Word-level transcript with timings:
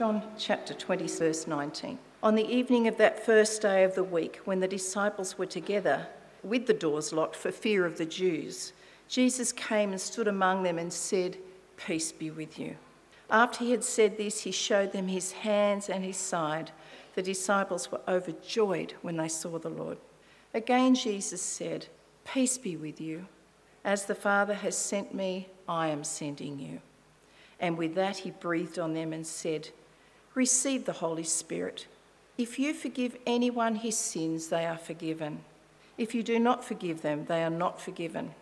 John 0.00 0.22
chapter 0.38 0.72
20, 0.72 1.06
verse 1.08 1.46
19. 1.46 1.98
On 2.22 2.34
the 2.34 2.48
evening 2.48 2.88
of 2.88 2.96
that 2.96 3.22
first 3.22 3.60
day 3.60 3.84
of 3.84 3.94
the 3.94 4.02
week, 4.02 4.40
when 4.46 4.60
the 4.60 4.66
disciples 4.66 5.36
were 5.36 5.44
together, 5.44 6.06
with 6.42 6.66
the 6.66 6.72
doors 6.72 7.12
locked 7.12 7.36
for 7.36 7.52
fear 7.52 7.84
of 7.84 7.98
the 7.98 8.06
Jews, 8.06 8.72
Jesus 9.08 9.52
came 9.52 9.90
and 9.90 10.00
stood 10.00 10.26
among 10.26 10.62
them 10.62 10.78
and 10.78 10.90
said, 10.90 11.36
Peace 11.76 12.12
be 12.12 12.30
with 12.30 12.58
you. 12.58 12.76
After 13.28 13.62
he 13.62 13.72
had 13.72 13.84
said 13.84 14.16
this, 14.16 14.40
he 14.40 14.52
showed 14.52 14.92
them 14.92 15.06
his 15.06 15.32
hands 15.32 15.90
and 15.90 16.02
his 16.02 16.16
side. 16.16 16.70
The 17.14 17.20
disciples 17.20 17.92
were 17.92 18.00
overjoyed 18.08 18.94
when 19.02 19.18
they 19.18 19.28
saw 19.28 19.58
the 19.58 19.68
Lord. 19.68 19.98
Again, 20.54 20.94
Jesus 20.94 21.42
said, 21.42 21.88
Peace 22.24 22.56
be 22.56 22.74
with 22.74 23.02
you. 23.02 23.26
As 23.84 24.06
the 24.06 24.14
Father 24.14 24.54
has 24.54 24.78
sent 24.78 25.12
me, 25.12 25.48
I 25.68 25.88
am 25.88 26.04
sending 26.04 26.58
you. 26.58 26.80
And 27.60 27.76
with 27.76 27.94
that, 27.96 28.16
he 28.16 28.30
breathed 28.30 28.78
on 28.78 28.94
them 28.94 29.12
and 29.12 29.26
said, 29.26 29.68
Receive 30.34 30.84
the 30.84 30.92
Holy 30.92 31.24
Spirit. 31.24 31.86
If 32.38 32.58
you 32.58 32.72
forgive 32.72 33.16
anyone 33.26 33.74
his 33.76 33.98
sins, 33.98 34.48
they 34.48 34.64
are 34.64 34.78
forgiven. 34.78 35.40
If 35.98 36.14
you 36.14 36.22
do 36.22 36.38
not 36.38 36.64
forgive 36.64 37.02
them, 37.02 37.26
they 37.26 37.42
are 37.42 37.50
not 37.50 37.80
forgiven. 37.80 38.34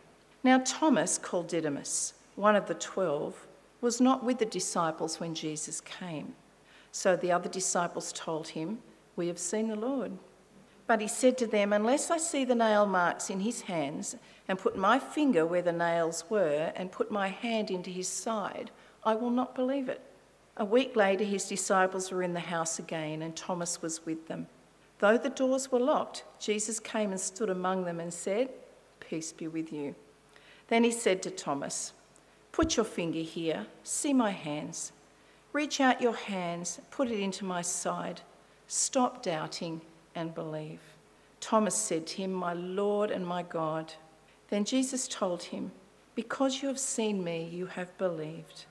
Now, 0.45 0.63
Thomas, 0.65 1.19
called 1.19 1.49
Didymus, 1.49 2.15
one 2.37 2.55
of 2.55 2.67
the 2.69 2.75
twelve, 2.75 3.47
was 3.81 4.01
not 4.01 4.23
with 4.23 4.39
the 4.39 4.47
disciples 4.47 5.19
when 5.19 5.35
Jesus 5.35 5.81
came. 5.81 6.35
So 6.93 7.17
the 7.17 7.33
other 7.33 7.49
disciples 7.49 8.13
told 8.13 8.49
him, 8.49 8.79
We 9.17 9.27
have 9.29 9.39
seen 9.39 9.69
the 9.69 9.77
Lord. 9.77 10.13
But 10.87 11.01
he 11.01 11.09
said 11.09 11.37
to 11.39 11.47
them, 11.47 11.73
Unless 11.73 12.11
I 12.11 12.19
see 12.19 12.45
the 12.45 12.55
nail 12.55 12.87
marks 12.87 13.31
in 13.31 13.41
his 13.41 13.63
hands, 13.63 14.17
and 14.47 14.59
put 14.59 14.77
my 14.77 14.99
finger 14.99 15.45
where 15.45 15.63
the 15.63 15.73
nails 15.73 16.25
were, 16.31 16.73
and 16.77 16.93
put 16.93 17.11
my 17.11 17.29
hand 17.29 17.71
into 17.71 17.91
his 17.91 18.09
side, 18.09 18.71
I 19.05 19.15
will 19.15 19.31
not 19.31 19.55
believe 19.55 19.89
it. 19.89 20.01
A 20.61 20.65
week 20.65 20.97
later, 20.97 21.23
his 21.23 21.49
disciples 21.49 22.11
were 22.11 22.23
in 22.23 22.35
the 22.35 22.41
house 22.41 22.81
again, 22.81 23.23
and 23.23 23.37
Thomas 23.37 23.81
was 23.81 24.05
with 24.05 24.27
them. 24.27 24.49
Though 24.99 25.17
the 25.17 25.31
doors 25.31 25.71
were 25.71 25.79
locked, 25.79 26.25
Jesus 26.41 26.81
came 26.81 27.13
and 27.13 27.21
stood 27.21 27.49
among 27.49 27.85
them 27.85 28.01
and 28.01 28.13
said, 28.13 28.51
Peace 28.99 29.33
be 29.33 29.47
with 29.47 29.73
you. 29.73 29.95
Then 30.67 30.83
he 30.83 30.91
said 30.91 31.23
to 31.23 31.31
Thomas, 31.31 31.93
Put 32.51 32.77
your 32.77 32.85
finger 32.85 33.21
here, 33.21 33.67
see 33.85 34.13
my 34.13 34.33
hands. 34.33 34.91
Reach 35.53 35.81
out 35.81 36.03
your 36.03 36.17
hands, 36.17 36.81
put 36.91 37.09
it 37.09 37.21
into 37.21 37.45
my 37.45 37.63
side. 37.63 38.21
Stop 38.67 39.23
doubting 39.23 39.81
and 40.17 40.35
believe. 40.35 40.81
Thomas 41.41 41.77
said 41.77 42.05
to 42.09 42.17
him, 42.17 42.33
My 42.33 42.53
Lord 42.53 43.13
and 43.13 43.25
my 43.25 43.45
God. 43.45 43.95
Then 44.49 44.65
Jesus 44.65 45.07
told 45.07 45.45
him, 45.45 45.71
Because 46.17 46.63
you 46.63 46.69
have 46.69 46.81
seen 46.81 47.23
me, 47.23 47.49
you 47.53 47.67
have 47.67 47.97
believed. 47.97 48.67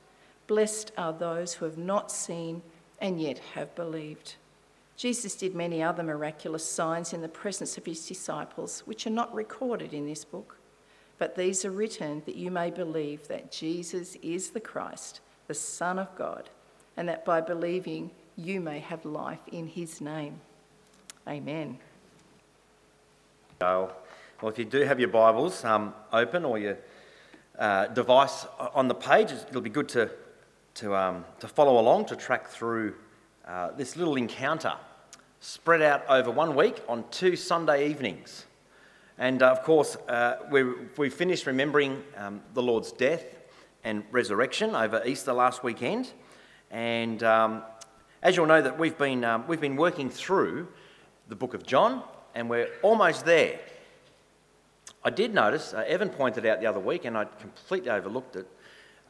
Blessed 0.48 0.92
are 0.98 1.14
those 1.14 1.56
who 1.56 1.66
have 1.66 1.78
not 1.78 2.12
seen 2.12 2.62
and 3.00 3.22
yet 3.22 3.40
have 3.54 3.76
believed. 3.76 4.36
Jesus 4.96 5.36
did 5.36 5.54
many 5.54 5.84
other 5.84 6.02
miraculous 6.02 6.66
signs 6.66 7.14
in 7.14 7.22
the 7.22 7.28
presence 7.28 7.78
of 7.78 7.86
his 7.86 8.08
disciples, 8.08 8.82
which 8.86 9.06
are 9.06 9.12
not 9.12 9.34
recorded 9.34 9.94
in 9.94 10.08
this 10.08 10.26
book. 10.26 10.58
But 11.20 11.36
these 11.36 11.66
are 11.66 11.72
written 11.72 12.24
that 12.26 12.36
you 12.36 12.50
may 12.50 12.72
believe 12.72 13.28
that 13.28 13.52
Jesus 13.52 14.16
is 14.22 14.50
the 14.52 14.60
Christ, 14.60 15.20
the 15.48 15.54
Son 15.54 16.00
of 16.00 16.16
God, 16.16 16.50
and 16.96 17.08
that 17.10 17.26
by 17.26 17.42
believing 17.42 18.12
you 18.36 18.62
may 18.62 18.80
have 18.80 19.06
life 19.06 19.40
in 19.52 19.68
his 19.68 20.02
name. 20.02 20.40
Amen. 21.28 21.78
Well, 24.42 24.52
if 24.52 24.60
you 24.60 24.66
do 24.66 24.82
have 24.82 25.00
your 25.00 25.10
Bibles 25.10 25.66
um, 25.66 25.94
open 26.14 26.46
or 26.46 26.60
your 26.60 26.78
uh, 27.58 27.88
device 27.88 28.46
on 28.74 28.88
the 28.88 28.94
page, 28.94 29.32
it'll 29.32 29.62
be 29.62 29.70
good 29.70 29.90
to, 29.90 30.12
to, 30.78 30.96
um, 30.96 31.26
to 31.40 31.48
follow 31.48 31.80
along, 31.80 32.06
to 32.06 32.16
track 32.16 32.48
through 32.48 32.94
uh, 33.48 33.72
this 33.72 33.96
little 33.96 34.16
encounter 34.16 34.74
spread 35.40 35.82
out 35.82 36.04
over 36.08 36.30
one 36.30 36.56
week 36.56 36.82
on 36.88 37.04
two 37.10 37.36
Sunday 37.36 37.90
evenings. 37.90 38.46
And 39.18 39.42
uh, 39.42 39.50
of 39.50 39.64
course, 39.64 39.96
uh, 40.08 40.38
we, 40.52 40.64
we 40.96 41.10
finished 41.10 41.48
remembering 41.48 42.04
um, 42.16 42.42
the 42.54 42.62
Lord's 42.62 42.92
death 42.92 43.24
and 43.84 44.04
resurrection 44.12 44.76
over 44.76 45.02
Easter 45.04 45.34
last 45.34 45.64
weekend. 45.64 46.12
And 46.70 47.24
um, 47.24 47.64
as 48.22 48.36
you'll 48.36 48.46
know, 48.46 48.62
that 48.62 48.78
we've 48.78 48.98
been, 48.98 49.24
um, 49.24 49.46
we've 49.48 49.62
been 49.62 49.78
working 49.78 50.12
through 50.12 50.68
the 51.28 51.36
book 51.36 51.56
of 51.56 51.66
John, 51.66 52.04
and 52.36 52.52
we're 52.52 52.70
almost 52.84 53.26
there. 53.26 53.60
I 55.04 55.10
did 55.10 55.34
notice, 55.34 55.74
uh, 55.74 55.84
Evan 55.88 56.10
pointed 56.10 56.46
out 56.46 56.60
the 56.60 56.68
other 56.68 56.80
week, 56.80 57.06
and 57.06 57.18
I 57.18 57.26
completely 57.26 57.90
overlooked 57.90 58.36
it. 58.36 58.48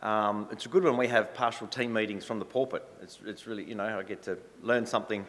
Um, 0.01 0.47
it's 0.51 0.67
good 0.67 0.83
when 0.83 0.97
we 0.97 1.07
have 1.07 1.33
partial 1.33 1.67
team 1.67 1.93
meetings 1.93 2.23
from 2.23 2.39
the 2.39 2.45
pulpit. 2.45 2.85
It's, 3.01 3.19
it's 3.25 3.47
really, 3.47 3.63
you 3.63 3.75
know, 3.75 3.97
I 3.97 4.03
get 4.03 4.21
to 4.23 4.37
learn 4.61 4.85
something 4.85 5.25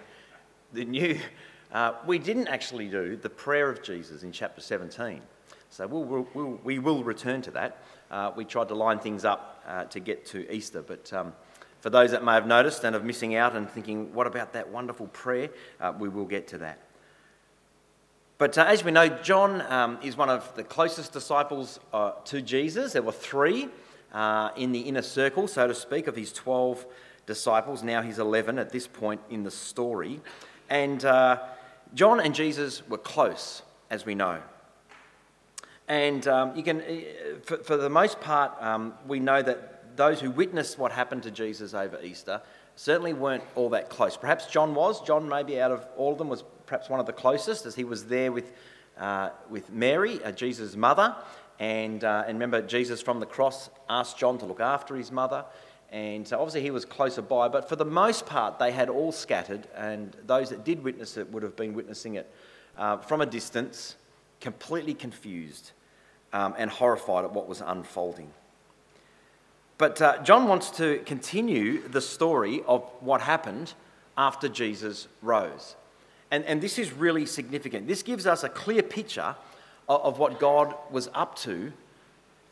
new. 0.72 1.18
Uh, 1.70 1.92
we 2.06 2.18
didn't 2.18 2.48
actually 2.48 2.88
do 2.88 3.14
the 3.14 3.28
prayer 3.28 3.68
of 3.68 3.82
Jesus 3.82 4.22
in 4.22 4.32
chapter 4.32 4.58
17. 4.58 5.20
So 5.68 5.86
we'll, 5.86 6.26
we'll, 6.32 6.58
we 6.64 6.78
will 6.78 7.04
return 7.04 7.42
to 7.42 7.50
that. 7.50 7.82
Uh, 8.10 8.32
we 8.34 8.46
tried 8.46 8.68
to 8.68 8.74
line 8.74 8.98
things 9.00 9.26
up 9.26 9.62
uh, 9.66 9.84
to 9.84 10.00
get 10.00 10.24
to 10.28 10.50
Easter, 10.50 10.80
but 10.80 11.12
um, 11.12 11.34
for 11.80 11.90
those 11.90 12.10
that 12.12 12.24
may 12.24 12.32
have 12.32 12.46
noticed 12.46 12.84
and 12.84 12.96
are 12.96 13.00
missing 13.00 13.34
out 13.34 13.54
and 13.54 13.68
thinking, 13.68 14.12
what 14.14 14.26
about 14.26 14.54
that 14.54 14.70
wonderful 14.70 15.08
prayer? 15.08 15.50
Uh, 15.78 15.92
we 15.98 16.08
will 16.08 16.24
get 16.24 16.48
to 16.48 16.58
that. 16.58 16.78
But 18.38 18.56
uh, 18.56 18.64
as 18.66 18.82
we 18.82 18.90
know, 18.90 19.08
John 19.08 19.60
um, 19.70 19.98
is 20.02 20.16
one 20.16 20.30
of 20.30 20.54
the 20.54 20.64
closest 20.64 21.12
disciples 21.12 21.80
uh, 21.92 22.12
to 22.26 22.40
Jesus. 22.40 22.94
There 22.94 23.02
were 23.02 23.12
three 23.12 23.68
in 24.56 24.72
the 24.72 24.80
inner 24.80 25.02
circle, 25.02 25.48
so 25.48 25.66
to 25.66 25.74
speak, 25.74 26.06
of 26.06 26.16
his 26.16 26.32
12 26.32 26.86
disciples. 27.26 27.82
Now 27.82 28.02
he's 28.02 28.18
11 28.18 28.58
at 28.58 28.70
this 28.70 28.86
point 28.86 29.20
in 29.30 29.44
the 29.44 29.50
story. 29.50 30.20
And 30.70 31.00
John 31.94 32.20
and 32.20 32.34
Jesus 32.34 32.86
were 32.88 32.98
close, 32.98 33.62
as 33.90 34.04
we 34.04 34.14
know. 34.14 34.40
And 35.88 36.28
um, 36.28 36.54
you 36.54 36.62
can, 36.62 36.82
eh, 36.82 37.04
for, 37.42 37.56
for, 37.58 37.76
the 37.78 37.88
most 37.88 38.20
part, 38.20 38.52
um, 38.60 38.92
we 39.06 39.20
know 39.20 39.40
that 39.40 39.96
those 39.96 40.20
who 40.20 40.30
witnessed 40.30 40.78
what 40.78 40.92
happened 40.92 41.22
to 41.22 41.30
Jesus 41.30 41.72
over 41.72 41.98
Easter 42.02 42.42
certainly 42.76 43.14
weren't 43.14 43.42
all 43.54 43.70
that 43.70 43.88
close. 43.88 44.16
Perhaps 44.16 44.46
John 44.46 44.74
was. 44.74 45.00
John, 45.00 45.28
maybe 45.28 45.58
out 45.60 45.72
of 45.72 45.86
all 45.96 46.12
of 46.12 46.18
them, 46.18 46.28
was 46.28 46.44
perhaps 46.66 46.90
one 46.90 47.00
of 47.00 47.06
the 47.06 47.12
closest, 47.12 47.64
as 47.64 47.74
he 47.74 47.84
was 47.84 48.04
there 48.04 48.30
with, 48.30 48.52
uh, 48.98 49.30
with 49.48 49.70
Mary, 49.72 50.22
uh, 50.22 50.30
Jesus' 50.30 50.76
mother. 50.76 51.16
And, 51.58 52.04
uh, 52.04 52.24
and 52.26 52.36
remember, 52.36 52.62
Jesus 52.62 53.02
from 53.02 53.20
the 53.20 53.26
cross 53.26 53.70
asked 53.88 54.18
John 54.18 54.38
to 54.38 54.46
look 54.46 54.60
after 54.60 54.94
his 54.96 55.10
mother. 55.10 55.44
And 55.90 56.28
so 56.28 56.38
obviously 56.38 56.60
he 56.62 56.70
was 56.70 56.84
closer 56.84 57.22
by, 57.22 57.48
but 57.48 57.68
for 57.68 57.76
the 57.76 57.84
most 57.84 58.26
part, 58.26 58.58
they 58.58 58.72
had 58.72 58.90
all 58.90 59.10
scattered, 59.10 59.66
and 59.74 60.14
those 60.26 60.50
that 60.50 60.62
did 60.64 60.84
witness 60.84 61.16
it 61.16 61.32
would 61.32 61.42
have 61.42 61.56
been 61.56 61.72
witnessing 61.72 62.16
it 62.16 62.30
uh, 62.76 62.98
from 62.98 63.22
a 63.22 63.26
distance, 63.26 63.96
completely 64.40 64.92
confused 64.92 65.72
um, 66.32 66.54
and 66.58 66.70
horrified 66.70 67.24
at 67.24 67.32
what 67.32 67.48
was 67.48 67.62
unfolding. 67.62 68.30
But 69.78 70.02
uh, 70.02 70.22
John 70.22 70.46
wants 70.46 70.70
to 70.72 70.98
continue 71.06 71.86
the 71.88 72.00
story 72.00 72.62
of 72.66 72.82
what 73.00 73.22
happened 73.22 73.72
after 74.16 74.48
Jesus 74.48 75.08
rose. 75.22 75.76
And, 76.30 76.44
and 76.44 76.60
this 76.60 76.78
is 76.78 76.92
really 76.92 77.24
significant. 77.24 77.86
This 77.86 78.02
gives 78.02 78.26
us 78.26 78.44
a 78.44 78.48
clear 78.48 78.82
picture 78.82 79.36
of, 79.88 80.18
what 80.18 80.38
God 80.38 80.74
was 80.90 81.08
up 81.14 81.36
to 81.40 81.72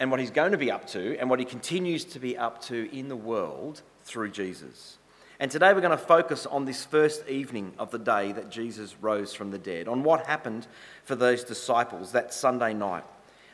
and 0.01 0.11
what 0.11 0.21
he's 0.21 0.31
going 0.31 0.53
to 0.53 0.59
be 0.59 0.71
up 0.71 0.87
to 0.89 1.19
and 1.19 1.29
what 1.29 1.39
he 1.39 1.45
continues 1.45 2.05
to 2.05 2.19
be 2.19 2.37
up 2.37 2.63
to 2.63 2.89
in 2.97 3.09
the 3.09 3.17
world 3.17 3.83
through 4.05 4.31
Jesus. 4.31 4.99
And 5.39 5.51
today 5.51 5.75
we're 5.75 5.83
going 5.83 5.91
to 5.91 5.99
focus 5.99 6.47
on 6.47 6.65
this 6.65 6.85
first 6.85 7.29
evening 7.29 7.75
of 7.79 7.91
the 7.91 7.99
day 7.99 8.33
that 8.33 8.51
Jesus 8.51 8.95
rose 9.03 9.35
from 9.35 9.51
the 9.51 9.59
dead, 9.59 9.87
on 9.87 10.03
what 10.03 10.27
happened 10.27 10.67
for 11.05 11.15
those 11.15 11.45
disciples 11.45 12.13
that 12.13 12.33
Sunday 12.33 12.73
night, 12.73 13.05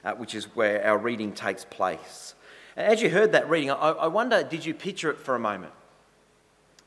uh, 0.05 0.13
which 0.13 0.35
is 0.35 0.45
where 0.55 0.85
our 0.87 0.97
reading 0.97 1.33
takes 1.33 1.65
place. 1.65 2.35
And 2.77 2.87
as 2.87 3.03
you 3.03 3.11
heard 3.11 3.33
that 3.33 3.51
reading, 3.51 3.71
I, 3.73 3.91
I 3.91 4.07
wonder 4.07 4.45
did 4.45 4.65
you 4.65 4.75
picture 4.75 5.11
it 5.11 5.19
for 5.19 5.35
a 5.35 5.41
moment? 5.41 5.73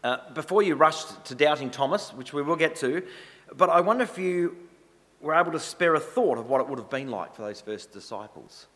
Uh, 0.01 0.17
before 0.33 0.63
you 0.63 0.75
rushed 0.75 1.25
to 1.25 1.35
doubting 1.35 1.71
Thomas, 1.71 2.11
which 2.11 2.31
we 2.31 2.41
will 2.41 2.55
get 2.55 2.77
to, 2.77 3.03
but 3.53 3.69
I 3.69 3.81
wonder 3.81 4.03
if 4.03 4.17
you 4.17 4.55
were 5.21 5.33
able 5.33 5.51
to 5.51 5.59
spare 5.59 5.95
a 5.95 5.99
thought 5.99 6.37
of 6.37 6.49
what 6.49 6.61
it 6.61 6.67
would 6.67 6.79
have 6.79 6.89
been 6.89 7.09
like 7.09 7.35
for 7.35 7.41
those 7.41 7.61
first 7.61 7.91
disciples. 7.91 8.67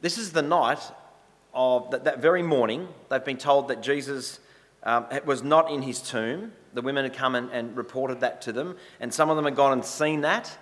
This 0.00 0.18
is 0.18 0.32
the 0.32 0.42
night 0.42 0.80
of 1.52 1.90
that, 1.90 2.04
that 2.04 2.20
very 2.20 2.42
morning. 2.42 2.88
They've 3.08 3.24
been 3.24 3.36
told 3.36 3.68
that 3.68 3.82
Jesus 3.82 4.40
um, 4.82 5.06
was 5.26 5.42
not 5.42 5.70
in 5.70 5.82
his 5.82 6.00
tomb. 6.00 6.52
The 6.74 6.82
women 6.82 7.04
had 7.04 7.14
come 7.14 7.34
and, 7.34 7.50
and, 7.50 7.76
reported 7.76 8.20
that 8.20 8.42
to 8.42 8.52
them, 8.52 8.76
and 9.00 9.12
some 9.12 9.28
of 9.28 9.36
them 9.36 9.44
had 9.44 9.56
gone 9.56 9.72
and 9.72 9.84
seen 9.84 10.22
that. 10.22 10.56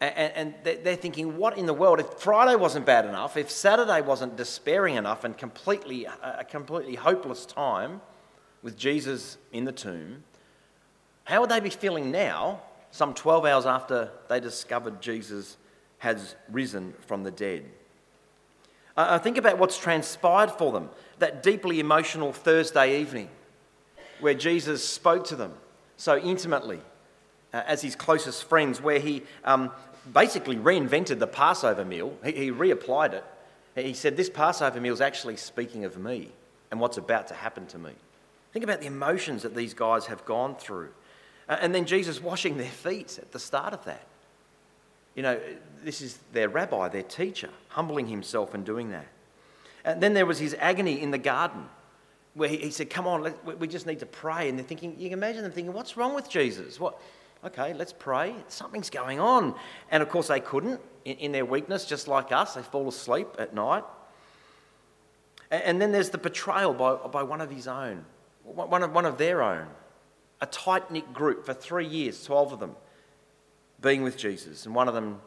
And, 0.00 0.54
and 0.64 0.82
they're 0.84 0.96
thinking, 0.96 1.36
what 1.36 1.58
in 1.58 1.66
the 1.66 1.74
world? 1.74 1.98
If 1.98 2.06
Friday 2.14 2.54
wasn't 2.54 2.86
bad 2.86 3.04
enough, 3.04 3.36
if 3.36 3.50
Saturday 3.50 4.00
wasn't 4.00 4.36
despairing 4.36 4.94
enough 4.94 5.24
and 5.24 5.36
completely, 5.36 6.06
a 6.06 6.44
completely 6.44 6.94
hopeless 6.94 7.44
time 7.44 8.00
with 8.62 8.76
Jesus 8.76 9.38
in 9.52 9.64
the 9.64 9.72
tomb, 9.72 10.22
how 11.24 11.40
would 11.40 11.50
they 11.50 11.60
be 11.60 11.70
feeling 11.70 12.12
now, 12.12 12.62
some 12.90 13.14
12 13.14 13.44
hours 13.44 13.66
after 13.66 14.10
they 14.28 14.40
discovered 14.40 15.00
Jesus 15.00 15.56
has 15.98 16.34
risen 16.50 16.94
from 17.06 17.22
the 17.22 17.30
dead? 17.30 17.64
Think 19.22 19.36
about 19.36 19.58
what's 19.58 19.78
transpired 19.78 20.50
for 20.50 20.72
them 20.72 20.90
that 21.18 21.42
deeply 21.42 21.80
emotional 21.80 22.32
Thursday 22.32 23.00
evening. 23.00 23.28
where 24.20 24.34
Jesus 24.34 24.86
spoke 24.86 25.24
to 25.26 25.36
them 25.36 25.52
so 25.96 26.18
intimately 26.18 26.80
uh, 27.52 27.62
as 27.66 27.82
his 27.82 27.96
closest 27.96 28.44
friends, 28.44 28.80
where 28.80 28.98
he 28.98 29.22
um, 29.44 29.70
basically 30.12 30.56
reinvented 30.56 31.18
the 31.18 31.26
Passover 31.26 31.84
meal. 31.84 32.16
He, 32.24 32.32
he 32.32 32.50
reapplied 32.50 33.12
it. 33.12 33.24
He 33.74 33.94
said, 33.94 34.16
This 34.16 34.30
Passover 34.30 34.80
meal 34.80 34.92
is 34.92 35.00
actually 35.00 35.36
speaking 35.36 35.84
of 35.84 35.96
me 35.98 36.32
and 36.70 36.80
what's 36.80 36.98
about 36.98 37.28
to 37.28 37.34
happen 37.34 37.66
to 37.68 37.78
me. 37.78 37.92
Think 38.52 38.64
about 38.64 38.80
the 38.80 38.86
emotions 38.86 39.42
that 39.42 39.54
these 39.54 39.74
guys 39.74 40.06
have 40.06 40.24
gone 40.24 40.56
through. 40.56 40.90
And 41.48 41.74
then 41.74 41.86
Jesus 41.86 42.20
washing 42.20 42.58
their 42.58 42.70
feet 42.70 43.18
at 43.20 43.32
the 43.32 43.38
start 43.38 43.72
of 43.72 43.84
that. 43.86 44.06
You 45.14 45.22
know, 45.22 45.40
this 45.82 46.00
is 46.00 46.18
their 46.32 46.48
rabbi, 46.48 46.88
their 46.88 47.02
teacher, 47.02 47.48
humbling 47.68 48.06
himself 48.06 48.54
and 48.54 48.64
doing 48.64 48.90
that. 48.90 49.06
And 49.84 50.02
then 50.02 50.12
there 50.14 50.26
was 50.26 50.38
his 50.38 50.54
agony 50.58 51.00
in 51.00 51.10
the 51.10 51.18
garden, 51.18 51.64
where 52.34 52.48
he, 52.48 52.70
said, 52.70 52.90
Come 52.90 53.06
on, 53.06 53.34
we 53.58 53.66
just 53.66 53.86
need 53.86 54.00
to 54.00 54.06
pray. 54.06 54.48
And 54.48 54.58
they're 54.58 54.66
thinking, 54.66 54.94
you 54.98 55.08
can 55.08 55.18
imagine 55.18 55.42
them 55.42 55.52
thinking, 55.52 55.72
What's 55.72 55.96
wrong 55.96 56.14
with 56.14 56.28
Jesus? 56.28 56.78
What? 56.78 57.00
Okay, 57.44 57.72
let's 57.72 57.92
pray. 57.92 58.34
Something's 58.48 58.90
going 58.90 59.20
on. 59.20 59.54
And 59.90 60.02
of 60.02 60.08
course, 60.08 60.28
they 60.28 60.40
couldn't 60.40 60.80
in, 61.04 61.16
in 61.18 61.32
their 61.32 61.44
weakness, 61.44 61.84
just 61.84 62.08
like 62.08 62.32
us. 62.32 62.54
They 62.54 62.62
fall 62.62 62.88
asleep 62.88 63.28
at 63.38 63.54
night. 63.54 63.84
And, 65.50 65.62
and 65.62 65.82
then 65.82 65.92
there's 65.92 66.10
the 66.10 66.18
betrayal 66.18 66.74
by, 66.74 66.94
by 67.08 67.22
one 67.22 67.40
of 67.40 67.50
his 67.50 67.68
own, 67.68 68.04
one 68.44 68.82
of, 68.82 68.92
one 68.92 69.06
of 69.06 69.18
their 69.18 69.42
own. 69.42 69.68
A 70.40 70.46
tight 70.46 70.90
knit 70.90 71.12
group 71.12 71.44
for 71.44 71.54
three 71.54 71.86
years, 71.86 72.22
12 72.24 72.52
of 72.52 72.60
them, 72.60 72.76
being 73.80 74.02
with 74.02 74.16
Jesus. 74.16 74.66
And 74.66 74.74
one 74.74 74.88
of 74.88 74.94
them 74.94 75.20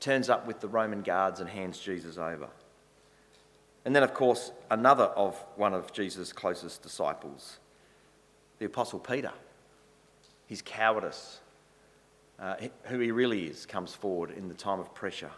turns 0.00 0.30
up 0.30 0.46
with 0.46 0.60
the 0.60 0.68
Roman 0.68 1.02
guards 1.02 1.40
and 1.40 1.48
hands 1.48 1.78
Jesus 1.78 2.18
over. 2.18 2.48
And 3.84 3.94
then, 3.94 4.02
of 4.02 4.14
course, 4.14 4.52
another 4.70 5.04
of 5.04 5.42
one 5.56 5.74
of 5.74 5.92
Jesus' 5.92 6.32
closest 6.32 6.82
disciples, 6.82 7.58
the 8.58 8.66
Apostle 8.66 8.98
Peter. 8.98 9.32
His 10.46 10.62
cowardice, 10.62 11.40
uh, 12.40 12.56
who 12.84 12.98
he 12.98 13.10
really 13.10 13.46
is, 13.46 13.66
comes 13.66 13.94
forward 13.94 14.30
in 14.30 14.48
the 14.48 14.54
time 14.54 14.80
of 14.80 14.94
pressure. 14.94 15.30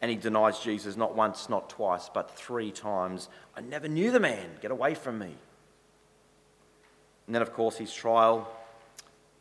And 0.00 0.10
he 0.10 0.16
denies 0.16 0.60
Jesus 0.60 0.96
not 0.96 1.16
once, 1.16 1.48
not 1.48 1.70
twice, 1.70 2.08
but 2.12 2.30
three 2.30 2.70
times. 2.70 3.28
I 3.56 3.60
never 3.60 3.88
knew 3.88 4.10
the 4.10 4.20
man. 4.20 4.48
Get 4.60 4.70
away 4.70 4.94
from 4.94 5.18
me. 5.18 5.34
And 7.28 7.34
then, 7.34 7.42
of 7.42 7.52
course, 7.52 7.76
his 7.76 7.92
trial, 7.92 8.50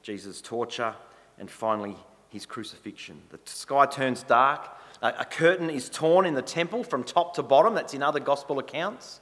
Jesus' 0.03 0.41
torture, 0.41 0.93
and 1.39 1.49
finally, 1.49 1.95
his 2.27 2.45
crucifixion. 2.45 3.21
The 3.29 3.39
sky 3.45 3.85
turns 3.85 4.23
dark. 4.23 4.67
A 5.01 5.23
curtain 5.23 5.69
is 5.69 5.87
torn 5.87 6.25
in 6.25 6.33
the 6.33 6.41
temple 6.41 6.83
from 6.83 7.05
top 7.05 7.35
to 7.35 7.43
bottom. 7.43 7.75
That's 7.75 7.93
in 7.93 8.03
other 8.03 8.19
gospel 8.19 8.59
accounts. 8.59 9.21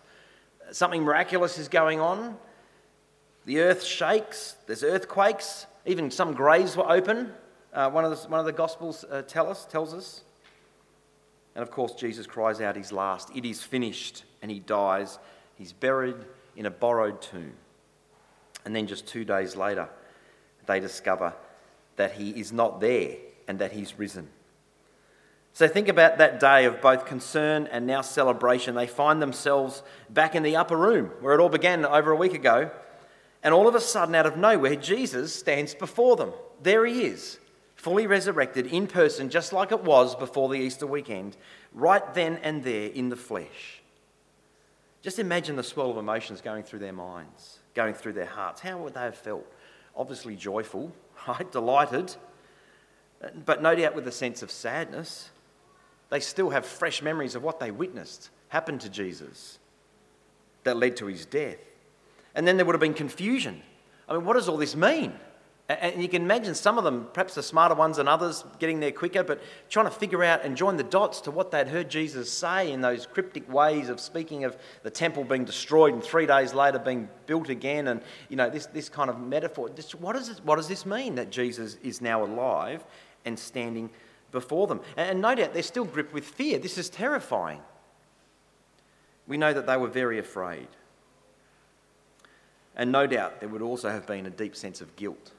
Something 0.72 1.04
miraculous 1.04 1.60
is 1.60 1.68
going 1.68 2.00
on. 2.00 2.38
The 3.46 3.60
earth 3.60 3.84
shakes. 3.84 4.56
There's 4.66 4.84
earthquakes. 4.84 5.68
Even 5.86 6.10
some 6.10 6.34
graves 6.34 6.76
were 6.76 6.92
open. 6.92 7.34
Uh, 7.72 7.92
one, 7.92 8.04
of 8.04 8.10
the, 8.10 8.28
one 8.30 8.40
of 8.40 8.48
the 8.48 8.52
Gospels 8.52 9.06
uh, 9.12 9.22
tell 9.22 9.48
us, 9.48 9.66
tells 9.66 9.94
us. 9.94 10.22
And 11.54 11.62
of 11.62 11.70
course, 11.70 11.94
Jesus 11.94 12.26
cries 12.26 12.62
out 12.62 12.76
his 12.76 12.92
last, 12.92 13.30
It 13.36 13.46
is 13.46 13.62
finished, 13.62 14.24
and 14.42 14.50
he 14.50 14.60
dies. 14.60 15.20
He's 15.56 15.72
buried 15.72 16.16
in 16.56 16.66
a 16.66 16.72
borrowed 16.72 17.22
tomb. 17.22 17.54
And 18.66 18.76
then 18.76 18.88
just 18.88 19.08
two 19.08 19.24
days 19.24 19.56
later, 19.56 19.88
they 20.66 20.80
discover 20.80 21.34
that 21.96 22.14
he 22.14 22.32
is 22.32 22.52
not 22.52 22.82
there 22.82 23.16
and 23.48 23.60
that 23.60 23.72
he's 23.72 23.98
risen. 23.98 24.28
So 25.54 25.70
think 25.70 25.88
about 25.88 26.18
that 26.18 26.42
day 26.42 26.66
of 26.66 26.82
both 26.82 27.06
concern 27.06 27.70
and 27.72 27.88
now 27.88 28.02
celebration. 28.02 28.76
They 28.76 28.88
find 28.88 29.22
themselves 29.22 29.84
back 30.10 30.36
in 30.36 30.44
the 30.44 30.58
upper 30.58 30.76
room 30.76 31.12
where 31.22 31.34
it 31.34 31.40
all 31.40 31.48
began 31.48 31.86
over 31.86 32.12
a 32.12 32.16
week 32.16 32.34
ago. 32.34 32.72
And 33.42 33.54
all 33.54 33.68
of 33.68 33.76
a 33.76 33.80
sudden, 33.80 34.16
out 34.16 34.26
of 34.26 34.36
nowhere, 34.36 34.76
Jesus 34.76 35.34
stands 35.34 35.74
before 35.74 36.16
them. 36.18 36.34
There 36.62 36.86
he 36.86 37.06
is, 37.06 37.40
fully 37.76 38.08
resurrected 38.08 38.66
in 38.68 38.88
person, 38.88 39.30
just 39.30 39.54
like 39.54 39.72
it 39.72 39.84
was 39.84 40.16
before 40.16 40.50
the 40.50 40.60
Easter 40.60 40.88
weekend, 40.88 41.38
right 41.72 42.14
then 42.14 42.38
and 42.44 42.64
there 42.64 42.90
in 42.90 43.10
the 43.10 43.16
flesh. 43.16 43.82
Just 45.04 45.20
imagine 45.20 45.56
the 45.56 45.64
swirl 45.64 45.92
of 45.92 45.98
emotions 45.98 46.42
going 46.42 46.64
through 46.64 46.80
their 46.80 46.92
minds, 46.92 47.60
going 47.76 47.94
through 47.94 48.14
their 48.14 48.26
hearts. 48.26 48.62
How 48.62 48.78
would 48.78 48.96
they 48.96 49.02
have 49.02 49.18
felt? 49.18 49.46
Obviously 49.96 50.36
joyful, 50.36 50.92
right? 51.28 51.50
Delighted, 51.52 52.16
but 53.46 53.62
no 53.62 53.76
doubt 53.76 53.96
with 53.96 54.08
a 54.08 54.12
sense 54.12 54.42
of 54.42 54.52
sadness. 54.52 55.30
They 56.10 56.20
still 56.20 56.50
have 56.50 56.66
fresh 56.66 57.02
memories 57.02 57.36
of 57.36 57.44
what 57.44 57.60
they 57.60 57.72
witnessed 57.72 58.30
happen 58.50 58.80
to 58.80 58.90
Jesus 58.90 59.60
that 60.64 60.78
led 60.78 60.98
to 60.98 61.08
his 61.08 61.26
death. 61.26 61.58
And 62.36 62.48
then 62.48 62.58
there 62.58 62.66
would 62.66 62.76
have 62.76 62.82
been 62.82 62.94
confusion. 62.94 63.62
I 64.08 64.14
mean, 64.14 64.26
what 64.26 64.34
does 64.34 64.48
all 64.48 64.58
this 64.58 64.76
mean? 64.76 65.14
And 65.68 66.00
you 66.00 66.08
can 66.08 66.22
imagine 66.22 66.54
some 66.54 66.78
of 66.78 66.84
them, 66.84 67.08
perhaps 67.12 67.34
the 67.34 67.42
smarter 67.42 67.74
ones 67.74 67.98
than 67.98 68.08
others, 68.08 68.44
getting 68.60 68.80
there 68.80 68.92
quicker, 68.92 69.24
but 69.24 69.42
trying 69.68 69.88
to 69.88 69.92
figure 69.92 70.24
out 70.24 70.46
and 70.46 70.56
join 70.56 70.78
the 70.78 70.84
dots 70.84 71.22
to 71.22 71.32
what 71.32 71.50
they'd 71.50 71.68
heard 71.68 71.90
Jesus 71.90 72.32
say 72.32 72.72
in 72.72 72.82
those 72.82 73.08
cryptic 73.08 73.52
ways 73.52 73.90
of 73.90 74.00
speaking 74.00 74.44
of 74.44 74.56
the 74.84 74.92
temple 74.92 75.24
being 75.24 75.44
destroyed 75.44 75.94
and 75.94 76.04
three 76.04 76.28
days 76.28 76.54
later 76.54 76.78
being 76.78 77.10
built 77.26 77.50
again, 77.50 77.88
and 77.88 78.02
you 78.30 78.36
know 78.36 78.48
this, 78.48 78.68
this 78.68 78.90
kind 78.90 79.10
of 79.10 79.20
metaphor. 79.20 79.70
This, 79.70 79.96
what, 79.96 80.14
does 80.16 80.40
what 80.44 80.58
does 80.58 80.68
this 80.68 80.86
mean 80.86 81.16
that 81.16 81.32
Jesus 81.32 81.78
is 81.82 82.00
now 82.00 82.24
alive 82.24 82.86
and 83.26 83.38
standing 83.38 83.90
before 84.32 84.68
them? 84.68 84.82
And 84.98 85.20
no 85.20 85.34
doubt 85.34 85.56
they're 85.56 85.64
still 85.64 85.86
gripped 85.86 86.14
with 86.14 86.26
fear. 86.26 86.60
This 86.60 86.78
is 86.78 86.90
terrifying. 86.90 87.62
We 89.28 89.38
know 89.38 89.52
that 89.52 89.66
they 89.66 89.78
were 89.78 89.88
very 89.88 90.20
afraid. 90.20 90.68
And 92.76 92.92
no 92.92 93.08
doubt 93.08 93.40
there 93.40 93.50
would 93.50 93.64
also 93.64 93.90
have 93.90 94.06
been 94.06 94.28
a 94.28 94.30
deep 94.30 94.56
sense 94.56 94.80
of 94.80 94.96
guilt. 94.96 95.32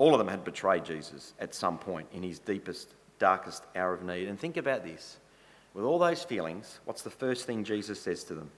All 0.00 0.14
of 0.14 0.18
them 0.18 0.28
had 0.28 0.44
betrayed 0.44 0.86
Jesus 0.86 1.34
at 1.38 1.54
some 1.54 1.76
point 1.76 2.08
in 2.14 2.22
his 2.22 2.38
deepest, 2.38 2.94
darkest 3.18 3.62
hour 3.76 3.92
of 3.92 4.02
need. 4.02 4.28
And 4.28 4.40
think 4.40 4.56
about 4.56 4.82
this 4.82 5.18
with 5.74 5.84
all 5.84 5.98
those 5.98 6.24
feelings, 6.24 6.80
what's 6.86 7.02
the 7.02 7.10
first 7.10 7.44
thing 7.44 7.64
Jesus 7.64 8.00
says 8.00 8.24
to 8.24 8.34
them? 8.34 8.50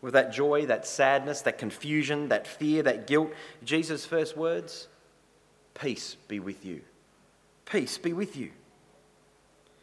With 0.00 0.14
that 0.14 0.32
joy, 0.32 0.64
that 0.64 0.86
sadness, 0.86 1.42
that 1.42 1.58
confusion, 1.58 2.30
that 2.30 2.46
fear, 2.46 2.82
that 2.84 3.06
guilt, 3.06 3.32
Jesus' 3.64 4.06
first 4.06 4.34
words 4.34 4.88
Peace 5.74 6.16
be 6.26 6.40
with 6.40 6.64
you. 6.64 6.80
Peace 7.66 7.98
be 7.98 8.14
with 8.14 8.34
you. 8.34 8.50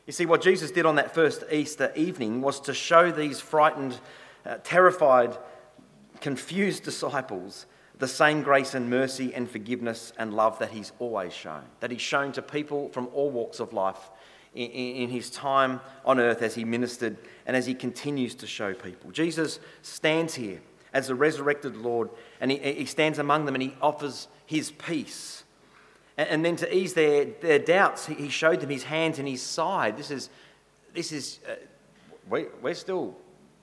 You 0.08 0.14
see, 0.14 0.26
what 0.26 0.42
Jesus 0.42 0.72
did 0.72 0.88
on 0.88 0.96
that 0.96 1.14
first 1.14 1.44
Easter 1.52 1.94
evening 1.96 2.42
was 2.42 2.60
to 2.62 2.74
show 2.74 3.12
these 3.12 3.40
frightened, 3.40 4.00
uh, 4.44 4.58
terrified, 4.64 5.38
confused 6.20 6.82
disciples 6.84 7.68
the 8.04 8.08
same 8.10 8.44
grace 8.44 8.74
and 8.74 8.90
mercy 8.90 9.34
and 9.34 9.50
forgiveness 9.50 10.12
and 10.18 10.34
love 10.34 10.60
that 10.60 10.72
he's 10.72 10.92
always 11.00 11.32
shown, 11.32 11.64
that 11.80 11.90
he's 11.90 12.02
shown 12.02 12.34
to 12.34 12.42
people 12.42 12.90
from 12.90 13.08
all 13.14 13.32
walks 13.32 13.62
of 13.62 13.72
life 13.72 14.12
in, 14.54 14.70
in, 14.70 15.10
his 15.10 15.30
time 15.30 15.80
on 16.04 16.20
earth 16.20 16.42
as 16.42 16.54
he 16.54 16.66
ministered 16.66 17.16
and 17.46 17.56
as 17.56 17.66
he 17.66 17.74
continues 17.74 18.36
to 18.36 18.46
show 18.46 18.74
people. 18.74 19.10
Jesus 19.12 19.62
stands 19.84 20.36
here 20.36 20.60
as 20.92 21.08
the 21.08 21.16
resurrected 21.16 21.78
Lord 21.78 22.10
and 22.42 22.52
he, 22.52 22.58
he 22.58 22.86
stands 22.86 23.20
among 23.20 23.46
them 23.46 23.56
and 23.56 23.62
he 23.62 23.74
offers 23.82 24.28
his 24.46 24.72
peace. 24.72 25.46
And, 26.18 26.28
and 26.28 26.46
then 26.46 26.58
to 26.58 26.76
ease 26.76 26.94
their, 26.96 27.28
their 27.40 27.60
doubts, 27.60 28.06
he, 28.06 28.28
showed 28.28 28.60
them 28.60 28.70
his 28.70 28.84
hands 28.84 29.18
and 29.18 29.30
his 29.30 29.42
side. 29.42 29.96
This 29.96 30.12
is, 30.12 30.30
this 30.94 31.14
is 31.14 31.40
uh, 31.50 31.56
we, 32.30 32.48
we're 32.62 32.74
still 32.74 33.16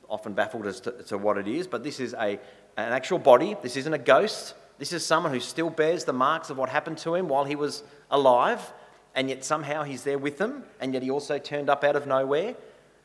often 0.09 0.33
baffled 0.33 0.67
as 0.67 0.81
to, 0.81 0.93
to 1.05 1.19
what 1.19 1.37
it 1.37 1.47
is, 1.47 1.67
but 1.67 1.85
this 1.85 2.01
is 2.01 2.15
a, 2.15 2.41
an 2.77 2.93
actual 2.93 3.19
body. 3.19 3.57
This 3.63 3.77
isn't 3.77 3.93
a 3.93 3.99
ghost. 3.99 4.55
This 4.79 4.93
is 4.93 5.05
someone 5.05 5.33
who 5.33 5.41
still 5.41 5.71
bears 5.71 6.05
the 6.05 6.13
marks 6.13 6.51
of 6.51 6.57
what 6.57 6.69
happened 6.69 6.99
to 6.99 7.15
him 7.15 7.29
while 7.29 7.45
he 7.45 7.57
was 7.57 7.83
alive, 8.11 8.73
and 9.15 9.29
yet 9.29 9.45
somehow 9.45 9.83
he's 9.83 10.05
there 10.05 10.19
with 10.19 10.39
them, 10.39 10.65
and 10.81 10.95
yet 10.95 11.03
he 11.03 11.11
also 11.11 11.39
turned 11.39 11.69
up 11.69 11.85
out 11.85 11.97
of 11.97 12.07
nowhere. 12.07 12.55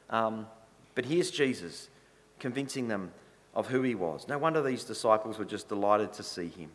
Um, 0.10 0.48
but 0.94 1.06
here's 1.06 1.32
Jesus 1.32 1.90
convincing 2.40 2.88
them 2.88 3.12
of 3.54 3.68
who 3.68 3.82
he 3.82 3.96
was. 3.96 4.28
No 4.28 4.38
wonder 4.38 4.62
these 4.62 4.84
disciples 4.84 5.38
were 5.38 5.46
just 5.46 5.68
delighted 5.70 6.14
to 6.14 6.24
see 6.24 6.48
him. 6.48 6.70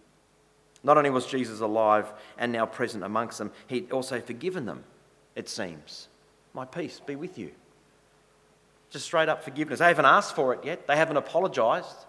Not 0.82 0.96
only 0.96 1.10
was 1.10 1.26
Jesus 1.26 1.60
alive 1.60 2.10
and 2.38 2.52
now 2.52 2.66
present 2.66 3.04
amongst 3.04 3.38
them, 3.38 3.52
he'd 3.66 3.92
also 3.92 4.20
forgiven 4.20 4.64
them, 4.64 4.84
it 5.36 5.48
seems. 5.48 6.08
My 6.54 6.64
peace 6.64 7.00
be 7.04 7.16
with 7.16 7.38
you. 7.38 7.52
Just 8.88 9.04
straight 9.04 9.28
up 9.28 9.44
forgiveness. 9.44 9.78
They 9.78 9.86
haven't 9.86 10.06
asked 10.06 10.34
for 10.34 10.54
it 10.54 10.64
yet, 10.64 10.86
they 10.86 10.96
haven't 10.96 11.16
apologized. 11.16 12.06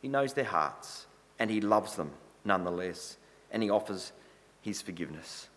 He 0.00 0.08
knows 0.08 0.32
their 0.34 0.44
hearts 0.44 1.06
and 1.38 1.50
He 1.50 1.60
loves 1.60 1.96
them 1.96 2.12
nonetheless, 2.44 3.16
and 3.50 3.62
He 3.62 3.70
offers 3.70 4.12
His 4.60 4.82
forgiveness. 4.82 5.48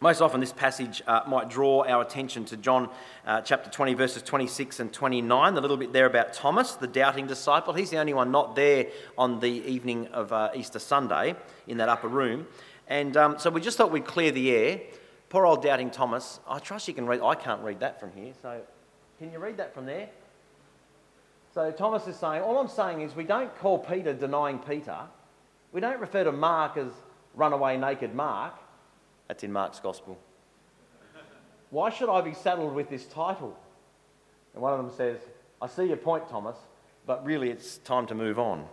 Most 0.00 0.20
often, 0.20 0.38
this 0.38 0.52
passage 0.52 1.02
uh, 1.08 1.22
might 1.26 1.50
draw 1.50 1.84
our 1.84 2.02
attention 2.02 2.44
to 2.46 2.56
John 2.56 2.88
uh, 3.26 3.40
chapter 3.40 3.68
20, 3.68 3.94
verses 3.94 4.22
26 4.22 4.78
and 4.78 4.92
29, 4.92 5.54
the 5.54 5.60
little 5.60 5.76
bit 5.76 5.92
there 5.92 6.06
about 6.06 6.32
Thomas, 6.32 6.74
the 6.74 6.86
doubting 6.86 7.26
disciple. 7.26 7.74
He's 7.74 7.90
the 7.90 7.98
only 7.98 8.14
one 8.14 8.30
not 8.30 8.54
there 8.54 8.86
on 9.16 9.40
the 9.40 9.50
evening 9.50 10.06
of 10.08 10.32
uh, 10.32 10.50
Easter 10.54 10.78
Sunday 10.78 11.34
in 11.66 11.78
that 11.78 11.88
upper 11.88 12.06
room. 12.06 12.46
And 12.86 13.16
um, 13.16 13.40
so 13.40 13.50
we 13.50 13.60
just 13.60 13.76
thought 13.76 13.90
we'd 13.90 14.06
clear 14.06 14.30
the 14.30 14.52
air. 14.52 14.80
Poor 15.30 15.44
old 15.44 15.64
doubting 15.64 15.90
Thomas. 15.90 16.38
I 16.46 16.60
trust 16.60 16.86
you 16.86 16.94
can 16.94 17.06
read. 17.08 17.20
I 17.20 17.34
can't 17.34 17.62
read 17.62 17.80
that 17.80 17.98
from 17.98 18.12
here. 18.12 18.32
So 18.40 18.60
can 19.18 19.32
you 19.32 19.40
read 19.40 19.56
that 19.56 19.74
from 19.74 19.84
there? 19.84 20.08
So 21.54 21.70
Thomas 21.70 22.06
is 22.06 22.16
saying, 22.16 22.42
all 22.42 22.58
I'm 22.58 22.68
saying 22.68 23.00
is 23.00 23.14
we 23.16 23.24
don't 23.24 23.54
call 23.58 23.78
Peter 23.78 24.12
denying 24.12 24.58
Peter. 24.58 24.98
We 25.72 25.80
don't 25.80 26.00
refer 26.00 26.24
to 26.24 26.32
Mark 26.32 26.76
as 26.76 26.88
runaway 27.34 27.76
naked 27.76 28.14
Mark. 28.14 28.54
That's 29.28 29.42
in 29.44 29.52
Mark's 29.52 29.80
gospel. 29.80 30.18
Why 31.70 31.90
should 31.90 32.08
I 32.08 32.20
be 32.22 32.32
saddled 32.32 32.74
with 32.74 32.88
this 32.88 33.06
title? 33.06 33.56
And 34.54 34.62
one 34.62 34.72
of 34.72 34.78
them 34.78 34.94
says, 34.96 35.18
I 35.60 35.66
see 35.66 35.84
your 35.84 35.96
point, 35.98 36.28
Thomas, 36.28 36.56
but 37.06 37.24
really 37.24 37.50
it's 37.50 37.78
time 37.78 38.06
to 38.06 38.14
move 38.14 38.38
on. 38.38 38.66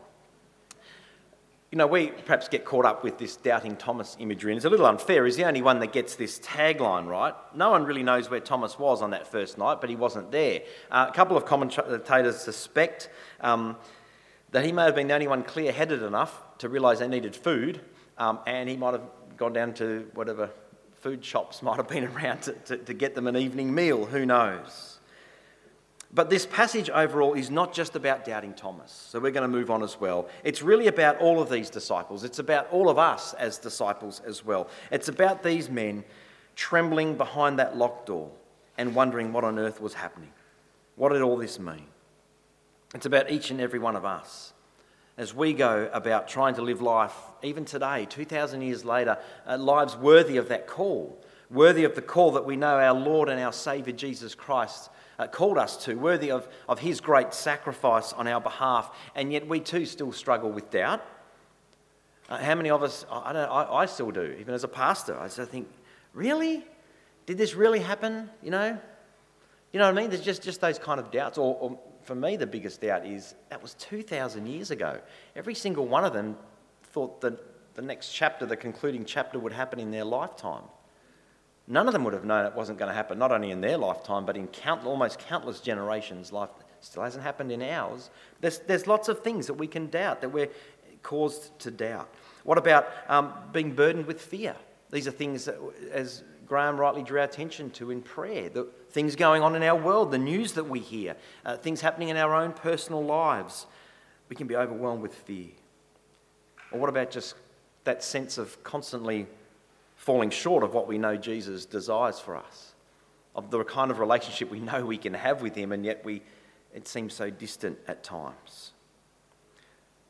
You 1.75 1.79
know, 1.79 1.88
we 1.88 2.08
perhaps 2.08 2.48
get 2.48 2.63
caught 2.63 2.86
up 2.86 3.03
with 3.03 3.17
this 3.17 3.36
doubting 3.36 3.75
Thomas 3.75 4.15
imagery, 4.17 4.53
and 4.53 4.58
it's 4.58 4.63
a 4.63 4.70
little 4.70 4.86
unfair. 4.86 5.25
He's 5.25 5.36
the 5.36 5.44
only 5.44 5.62
one 5.62 5.79
that 5.79 5.91
gets 5.91 6.15
this 6.15 6.39
tagline 6.39 7.05
right. 7.05 7.34
No 7.53 7.72
one 7.72 7.84
really 7.84 8.01
knows 8.01 8.29
where 8.29 8.39
Thomas 8.39 8.79
was 8.79 9.01
on 9.01 9.10
that 9.10 9.29
first 9.29 9.58
night, 9.58 9.82
but 9.82 9.89
he 9.89 9.98
wasn't 9.98 10.32
there. 10.32 10.62
Uh, 10.89 11.08
a 11.10 11.13
couple 11.13 11.36
of 11.36 11.44
commentators 11.44 12.38
suspect 12.38 13.10
um, 13.41 13.75
that 14.51 14.63
he 14.63 14.72
may 14.72 14.84
have 14.84 14.96
been 14.96 15.08
the 15.10 15.15
only 15.15 15.27
one 15.27 15.44
clear 15.44 15.74
headed 15.74 16.01
enough 16.01 16.41
to 16.60 16.70
realise 16.70 17.00
they 17.00 17.10
needed 17.10 17.36
food, 17.36 17.82
um, 18.17 18.39
and 18.48 18.70
he 18.70 18.77
might 18.77 18.94
have 18.94 19.10
gone 19.36 19.51
down 19.51 19.74
to 19.74 20.10
whatever 20.13 20.50
food 21.01 21.25
shops 21.25 21.62
might 21.62 21.75
have 21.75 21.89
been 21.89 22.05
around 22.05 22.41
to, 22.44 22.53
to, 22.53 22.77
to 22.77 22.94
get 22.94 23.15
them 23.15 23.27
an 23.27 23.36
evening 23.36 23.75
meal. 23.75 24.05
Who 24.05 24.25
knows? 24.25 24.95
But 26.16 26.30
this 26.30 26.46
passage 26.46 26.90
overall 26.90 27.34
is 27.34 27.52
not 27.52 27.74
just 27.74 27.98
about 27.98 28.24
doubting 28.24 28.54
Thomas. 28.54 29.08
So 29.10 29.20
we're 29.20 29.32
going 29.34 29.50
to 29.52 29.58
move 29.58 29.70
on 29.70 29.84
as 29.84 30.00
well. 30.00 30.30
It's 30.46 30.62
really 30.62 30.88
about 30.88 31.20
all 31.20 31.42
of 31.42 31.50
these 31.50 31.70
disciples. 31.70 32.24
It's 32.24 32.40
about 32.40 32.72
all 32.72 32.90
of 32.90 32.98
us 32.98 33.34
as 33.34 33.58
disciples 33.58 34.22
as 34.26 34.46
well. 34.46 34.70
It's 34.92 35.10
about 35.10 35.44
these 35.44 35.70
men 35.70 36.06
trembling 36.56 37.18
behind 37.18 37.60
that 37.60 37.76
locked 37.76 38.06
door 38.06 38.32
and 38.78 38.96
wondering 38.96 39.34
what 39.34 39.44
on 39.44 39.60
earth 39.60 39.82
was 39.82 39.94
happening. 39.94 40.32
What 40.96 41.12
did 41.12 41.22
all 41.22 41.36
this 41.36 41.60
mean? 41.60 41.88
It's 42.94 43.06
about 43.06 43.30
each 43.30 43.52
and 43.52 43.60
every 43.60 43.80
one 43.80 43.98
of 43.98 44.06
us 44.06 44.54
as 45.18 45.34
we 45.34 45.52
go 45.52 45.90
about 45.92 46.30
trying 46.30 46.56
to 46.56 46.62
live 46.62 46.82
life, 46.82 47.16
even 47.44 47.66
today, 47.66 48.06
2,000 48.10 48.62
years 48.62 48.86
later, 48.86 49.18
uh, 49.46 49.58
lives 49.58 49.98
worthy 49.98 50.38
of 50.38 50.48
that 50.48 50.66
call, 50.66 51.22
worthy 51.50 51.84
of 51.84 51.94
the 51.96 52.02
call 52.02 52.32
that 52.32 52.46
we 52.46 52.56
know 52.56 52.80
our 52.80 52.94
Lord 52.94 53.28
and 53.28 53.40
our 53.42 53.52
Saviour 53.52 53.96
Jesus 53.96 54.34
Christ 54.34 54.90
uh, 55.20 55.28
called 55.28 55.58
us 55.58 55.78
to, 55.86 55.96
worthy 55.96 56.32
of, 56.32 56.48
of 56.68 56.80
his 56.80 57.02
great 57.02 57.34
sacrifice 57.34 58.14
on 58.14 58.28
our 58.28 58.42
behalf, 58.42 58.96
and 59.16 59.32
yet 59.32 59.48
we 59.48 59.60
too 59.60 59.86
still 59.86 60.12
struggle 60.12 60.52
with 60.52 60.70
doubt. 60.70 61.02
Uh, 62.28 62.38
how 62.38 62.56
many 62.56 62.70
of 62.70 62.82
us, 62.82 63.06
I, 63.12 63.34
don't, 63.34 63.50
I, 63.50 63.74
I 63.74 63.86
still 63.86 64.12
do, 64.12 64.36
even 64.40 64.54
as 64.54 64.64
a 64.64 64.68
pastor, 64.68 65.20
I 65.20 65.28
still 65.28 65.46
think, 65.46 65.68
really? 66.14 66.66
Did 67.26 67.38
this 67.38 67.56
really 67.56 67.80
happen? 67.80 68.30
You 68.42 68.52
know? 68.52 68.78
You 69.72 69.80
know 69.80 69.86
what 69.86 69.98
I 69.98 70.02
mean? 70.02 70.10
There's 70.10 70.24
just, 70.24 70.42
just 70.42 70.62
those 70.62 70.80
kind 70.80 71.00
of 71.00 71.12
doubts. 71.12 71.38
Or, 71.38 71.56
or 71.60 71.80
for 72.04 72.16
me, 72.16 72.38
the 72.38 72.48
biggest 72.48 72.82
doubt 72.82 73.06
is 73.06 73.36
that 73.50 73.62
was 73.62 73.74
2,000 73.76 74.48
years 74.48 74.72
ago. 74.72 75.00
Every 75.36 75.56
single 75.56 75.88
one 75.88 76.06
of 76.06 76.14
them 76.14 76.38
thought 76.84 77.22
that 77.22 77.76
the 77.76 77.82
next 77.82 78.12
chapter, 78.14 78.46
the 78.46 78.56
concluding 78.56 79.06
chapter, 79.06 79.38
would 79.38 79.52
happen 79.52 79.80
in 79.80 79.92
their 79.92 80.06
lifetime. 80.06 80.64
None 81.68 81.88
of 81.88 81.94
them 81.94 82.04
would 82.04 82.14
have 82.14 82.26
known 82.26 82.46
it 82.46 82.54
wasn't 82.54 82.78
going 82.78 82.90
to 82.90 82.96
happen, 82.96 83.18
not 83.18 83.32
only 83.32 83.52
in 83.52 83.60
their 83.60 83.78
lifetime, 83.78 84.26
but 84.26 84.38
in 84.38 84.48
count, 84.48 84.86
almost 84.86 85.20
countless 85.20 85.60
generations. 85.60 86.32
Life 86.32 86.50
still 86.80 87.02
hasn't 87.02 87.24
happened 87.24 87.52
in 87.52 87.62
ours. 87.64 88.12
There's, 88.42 88.60
there's 88.60 88.86
lots 88.86 89.10
of 89.10 89.20
things 89.20 89.48
that 89.48 89.56
we 89.56 89.66
can 89.66 89.90
doubt, 89.90 90.22
that 90.22 90.30
we're 90.30 90.50
caused 91.02 91.58
to 91.60 91.72
doubt. 91.72 92.08
What 92.44 92.60
about 92.60 92.88
um, 93.08 93.34
being 93.52 93.74
burdened 93.74 94.06
with 94.06 94.22
fear? 94.22 94.56
These 94.92 95.08
are 95.08 95.12
things 95.12 95.46
that, 95.46 95.58
as 95.92 96.24
Graham 96.46 96.80
rightly 96.80 97.02
drew 97.02 97.20
our 97.20 97.26
attention 97.26 97.72
to 97.72 97.90
in 97.90 98.02
prayer, 98.02 98.50
the 98.50 98.68
things 98.92 99.16
going 99.16 99.42
on 99.42 99.56
in 99.56 99.64
our 99.64 99.76
world, 99.76 100.12
the 100.12 100.20
news 100.20 100.54
that 100.54 100.66
we 100.66 100.80
hear, 100.80 101.16
uh, 101.46 101.58
things 101.58 101.82
happening 101.82 102.10
in 102.10 102.18
our 102.18 102.36
own 102.36 102.54
personal 102.54 103.04
lives. 103.04 103.66
We 104.30 104.36
can 104.36 104.46
be 104.46 104.56
overwhelmed 104.56 105.02
with 105.02 105.16
fear. 105.16 105.48
Or 106.72 106.80
what 106.80 106.90
about 106.90 107.10
just 107.10 107.36
that 107.84 108.04
sense 108.04 108.38
of 108.38 108.64
constantly 108.64 109.28
falling 109.96 110.30
short 110.30 110.64
of 110.64 110.74
what 110.74 110.88
we 110.88 110.98
know 110.98 111.18
Jesus 111.18 111.66
desires 111.66 112.20
for 112.20 112.36
us, 112.36 112.74
of 113.36 113.50
the 113.52 113.64
kind 113.64 113.92
of 113.92 114.00
relationship 114.00 114.52
we 114.52 114.60
know 114.60 114.86
we 114.86 114.98
can 114.98 115.14
have 115.14 115.42
with 115.42 115.56
Him, 115.56 115.72
and 115.72 115.86
yet 115.86 116.04
we, 116.06 116.22
it 116.74 116.88
seems 116.88 117.14
so 117.14 117.30
distant 117.30 117.78
at 117.88 118.04
times. 118.04 118.72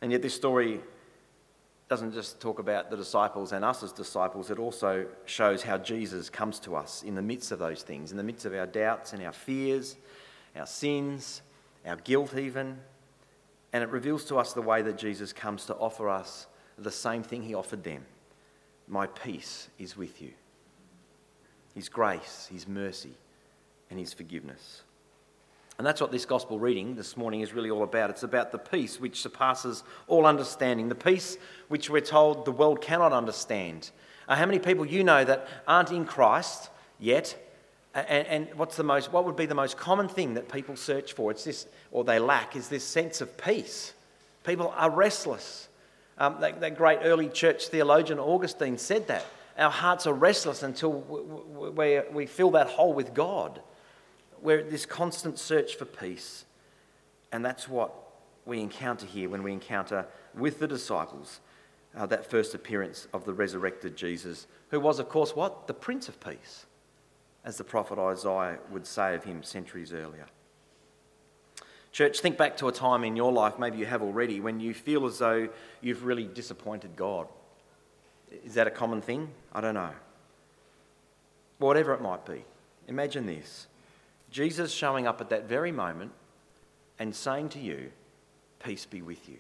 And 0.02 0.12
yet, 0.12 0.22
this 0.22 0.36
story 0.36 0.82
doesn't 1.88 2.14
just 2.14 2.42
talk 2.42 2.60
about 2.60 2.90
the 2.90 2.98
disciples 2.98 3.52
and 3.52 3.64
us 3.64 3.84
as 3.84 3.92
disciples, 3.92 4.50
it 4.50 4.58
also 4.58 5.06
shows 5.26 5.62
how 5.62 5.78
Jesus 5.78 6.30
comes 6.30 6.60
to 6.60 6.76
us 6.76 7.04
in 7.04 7.14
the 7.14 7.22
midst 7.22 7.52
of 7.52 7.60
those 7.60 7.84
things, 7.84 8.12
in 8.12 8.18
the 8.18 8.24
midst 8.24 8.46
of 8.46 8.54
our 8.56 8.66
doubts 8.66 9.14
and 9.14 9.24
our 9.24 9.32
fears, 9.32 9.96
our 10.56 10.66
sins, 10.66 11.44
our 11.86 11.96
guilt, 11.98 12.36
even. 12.36 12.80
And 13.72 13.84
it 13.84 13.90
reveals 13.90 14.26
to 14.26 14.38
us 14.38 14.54
the 14.54 14.62
way 14.62 14.82
that 14.82 14.98
Jesus 14.98 15.32
comes 15.32 15.66
to 15.66 15.76
offer 15.76 16.10
us 16.10 16.48
the 16.78 16.92
same 16.92 17.22
thing 17.22 17.44
he 17.44 17.54
offered 17.54 17.84
them 17.84 18.04
my 18.88 19.08
peace 19.08 19.70
is 19.80 19.98
with 19.98 20.22
you. 20.22 20.32
His 21.74 21.90
grace, 21.90 22.50
His 22.52 22.68
mercy, 22.68 23.14
and 23.90 24.00
His 24.00 24.14
forgiveness. 24.14 24.84
And 25.78 25.86
that's 25.86 26.00
what 26.00 26.12
this 26.12 26.26
gospel 26.26 26.58
reading 26.58 26.96
this 26.96 27.18
morning 27.18 27.42
is 27.42 27.54
really 27.54 27.70
all 27.70 27.84
about. 27.84 28.10
It's 28.10 28.24
about 28.24 28.54
the 28.54 28.58
peace 28.58 29.00
which 29.00 29.22
surpasses 29.22 29.84
all 30.08 30.26
understanding, 30.26 30.88
the 30.88 30.96
peace 30.96 31.38
which 31.68 31.90
we're 31.90 32.00
told 32.00 32.46
the 32.46 32.52
world 32.52 32.82
cannot 32.82 33.12
understand. 33.12 33.92
Uh, 34.28 34.36
how 34.36 34.46
many 34.46 34.60
people 34.60 34.86
you 34.86 35.04
know 35.04 35.26
that 35.26 35.48
aren't 35.68 35.92
in 35.92 36.06
Christ 36.06 36.70
yet? 36.98 37.42
And, 37.94 38.28
and, 38.28 38.56
what's 38.56 38.76
the 38.76 38.84
most, 38.84 39.12
what 39.12 39.26
would 39.26 39.36
be 39.36 39.46
the 39.46 39.56
most 39.56 39.78
common 39.78 40.08
thing 40.10 40.34
that 40.34 40.52
people 40.52 40.76
search 40.76 41.14
for? 41.14 41.32
It's 41.32 41.44
this, 41.44 41.66
or 41.92 42.04
they 42.04 42.20
lack, 42.20 42.56
is 42.56 42.68
this 42.68 42.84
sense 42.84 43.22
of 43.22 43.38
peace. 43.38 43.94
People 44.44 44.74
are 44.76 44.90
restless. 44.90 45.70
Um, 46.18 46.38
that, 46.40 46.62
that 46.62 46.78
great 46.78 47.00
early 47.04 47.30
church 47.30 47.68
theologian 47.68 48.20
Augustine 48.20 48.78
said 48.78 49.08
that. 49.08 49.26
Our 49.58 49.72
hearts 49.72 50.06
are 50.08 50.14
restless 50.14 50.64
until 50.64 50.92
we, 50.92 51.70
we, 51.70 52.02
we 52.12 52.26
fill 52.26 52.52
that 52.52 52.68
hole 52.68 52.94
with 52.94 53.14
God. 53.14 53.62
We're 54.42 54.64
this 54.64 54.86
constant 54.86 55.40
search 55.40 55.76
for 55.76 55.86
peace. 55.86 56.46
And 57.32 57.44
that's 57.44 57.68
what 57.68 57.94
we 58.46 58.62
encounter 58.62 59.06
here 59.06 59.30
when 59.30 59.44
we 59.44 59.52
encounter 59.52 60.06
with 60.34 60.60
the 60.60 60.68
disciples 60.68 61.40
uh, 61.96 62.06
that 62.06 62.30
first 62.30 62.54
appearance 62.54 63.08
of 63.14 63.26
the 63.26 63.34
resurrected 63.34 63.96
Jesus, 63.96 64.48
who 64.70 64.80
was, 64.80 65.00
of 65.00 65.10
course, 65.10 65.36
what? 65.36 65.68
The 65.68 65.74
Prince 65.74 66.10
of 66.10 66.20
Peace, 66.20 66.66
as 67.44 67.58
the 67.58 67.64
prophet 67.64 67.98
Isaiah 67.98 68.60
would 68.72 68.86
say 68.86 69.16
of 69.16 69.24
him 69.24 69.44
centuries 69.44 69.94
earlier. 69.94 70.26
Church, 71.96 72.20
think 72.20 72.36
back 72.36 72.58
to 72.58 72.68
a 72.68 72.74
time 72.74 73.06
in 73.06 73.16
your 73.16 73.32
life, 73.32 73.58
maybe 73.58 73.78
you 73.78 73.86
have 73.86 74.02
already, 74.02 74.42
when 74.42 74.60
you 74.60 74.74
feel 74.74 75.06
as 75.06 75.20
though 75.20 75.48
you've 75.80 76.04
really 76.04 76.26
disappointed 76.26 76.94
God. 76.98 77.26
Is 78.44 78.56
that 78.56 78.68
a 78.68 78.70
common 78.70 79.00
thing? 79.02 79.30
I 79.54 79.62
don't 79.62 79.76
know. 79.76 79.92
Whatever 81.58 81.94
it 81.94 82.02
might 82.02 82.26
be, 82.26 82.44
imagine 82.90 83.26
this 83.26 83.68
Jesus 84.30 84.74
showing 84.74 85.08
up 85.08 85.22
at 85.22 85.30
that 85.30 85.48
very 85.48 85.72
moment 85.72 86.12
and 87.00 87.16
saying 87.16 87.48
to 87.50 87.60
you, 87.60 87.92
Peace 88.62 88.86
be 88.86 89.02
with 89.02 89.30
you. 89.30 89.38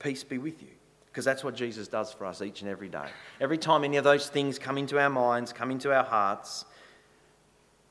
Peace 0.00 0.24
be 0.24 0.36
with 0.36 0.60
you. 0.60 0.68
Because 1.06 1.24
that's 1.24 1.42
what 1.42 1.54
Jesus 1.54 1.88
does 1.88 2.12
for 2.12 2.26
us 2.26 2.42
each 2.42 2.60
and 2.60 2.70
every 2.70 2.90
day. 2.90 3.08
Every 3.40 3.56
time 3.56 3.84
any 3.84 3.96
of 3.96 4.04
those 4.04 4.28
things 4.28 4.58
come 4.58 4.76
into 4.76 5.00
our 5.00 5.08
minds, 5.08 5.54
come 5.54 5.70
into 5.70 5.94
our 5.94 6.04
hearts, 6.04 6.66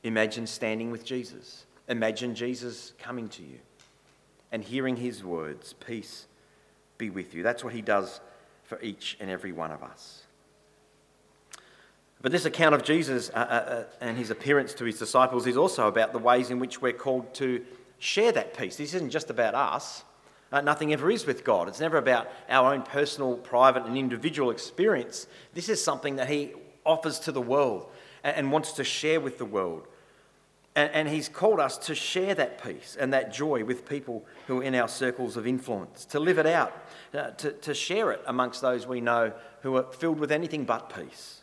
imagine 0.04 0.46
standing 0.46 0.92
with 0.92 1.04
Jesus 1.04 1.64
Imagine 1.88 2.34
Jesus 2.34 2.92
coming 2.98 3.28
to 3.30 3.42
you 3.42 3.58
and 4.52 4.62
hearing 4.62 4.96
his 4.96 5.24
words, 5.24 5.72
Peace 5.74 6.26
be 6.98 7.10
with 7.10 7.34
you. 7.34 7.42
That's 7.42 7.64
what 7.64 7.72
he 7.72 7.82
does 7.82 8.20
for 8.64 8.80
each 8.82 9.16
and 9.20 9.30
every 9.30 9.52
one 9.52 9.70
of 9.70 9.82
us. 9.82 10.24
But 12.20 12.32
this 12.32 12.44
account 12.44 12.74
of 12.74 12.82
Jesus 12.82 13.30
uh, 13.30 13.32
uh, 13.32 13.40
uh, 13.40 13.84
and 14.00 14.18
his 14.18 14.30
appearance 14.30 14.74
to 14.74 14.84
his 14.84 14.98
disciples 14.98 15.46
is 15.46 15.56
also 15.56 15.86
about 15.86 16.12
the 16.12 16.18
ways 16.18 16.50
in 16.50 16.58
which 16.58 16.82
we're 16.82 16.92
called 16.92 17.32
to 17.34 17.64
share 17.98 18.32
that 18.32 18.56
peace. 18.56 18.76
This 18.76 18.94
isn't 18.94 19.10
just 19.10 19.30
about 19.30 19.54
us. 19.54 20.04
Uh, 20.50 20.60
nothing 20.60 20.92
ever 20.92 21.10
is 21.10 21.26
with 21.26 21.44
God. 21.44 21.68
It's 21.68 21.80
never 21.80 21.98
about 21.98 22.28
our 22.48 22.74
own 22.74 22.82
personal, 22.82 23.36
private, 23.36 23.84
and 23.84 23.96
individual 23.96 24.50
experience. 24.50 25.26
This 25.54 25.68
is 25.68 25.82
something 25.82 26.16
that 26.16 26.28
he 26.28 26.52
offers 26.84 27.20
to 27.20 27.32
the 27.32 27.40
world 27.40 27.86
and, 28.24 28.36
and 28.36 28.52
wants 28.52 28.72
to 28.72 28.84
share 28.84 29.20
with 29.20 29.38
the 29.38 29.44
world. 29.44 29.86
And, 30.74 30.90
and 30.92 31.08
He's 31.08 31.28
called 31.28 31.60
us 31.60 31.78
to 31.78 31.94
share 31.94 32.34
that 32.34 32.62
peace 32.62 32.96
and 32.98 33.12
that 33.12 33.32
joy 33.32 33.64
with 33.64 33.88
people 33.88 34.24
who 34.46 34.60
are 34.60 34.62
in 34.62 34.74
our 34.74 34.88
circles 34.88 35.36
of 35.36 35.46
influence, 35.46 36.04
to 36.06 36.20
live 36.20 36.38
it 36.38 36.46
out, 36.46 36.72
uh, 37.14 37.30
to, 37.30 37.52
to 37.52 37.74
share 37.74 38.12
it 38.12 38.22
amongst 38.26 38.60
those 38.60 38.86
we 38.86 39.00
know 39.00 39.32
who 39.62 39.76
are 39.76 39.84
filled 39.92 40.20
with 40.20 40.32
anything 40.32 40.64
but 40.64 40.94
peace. 40.94 41.42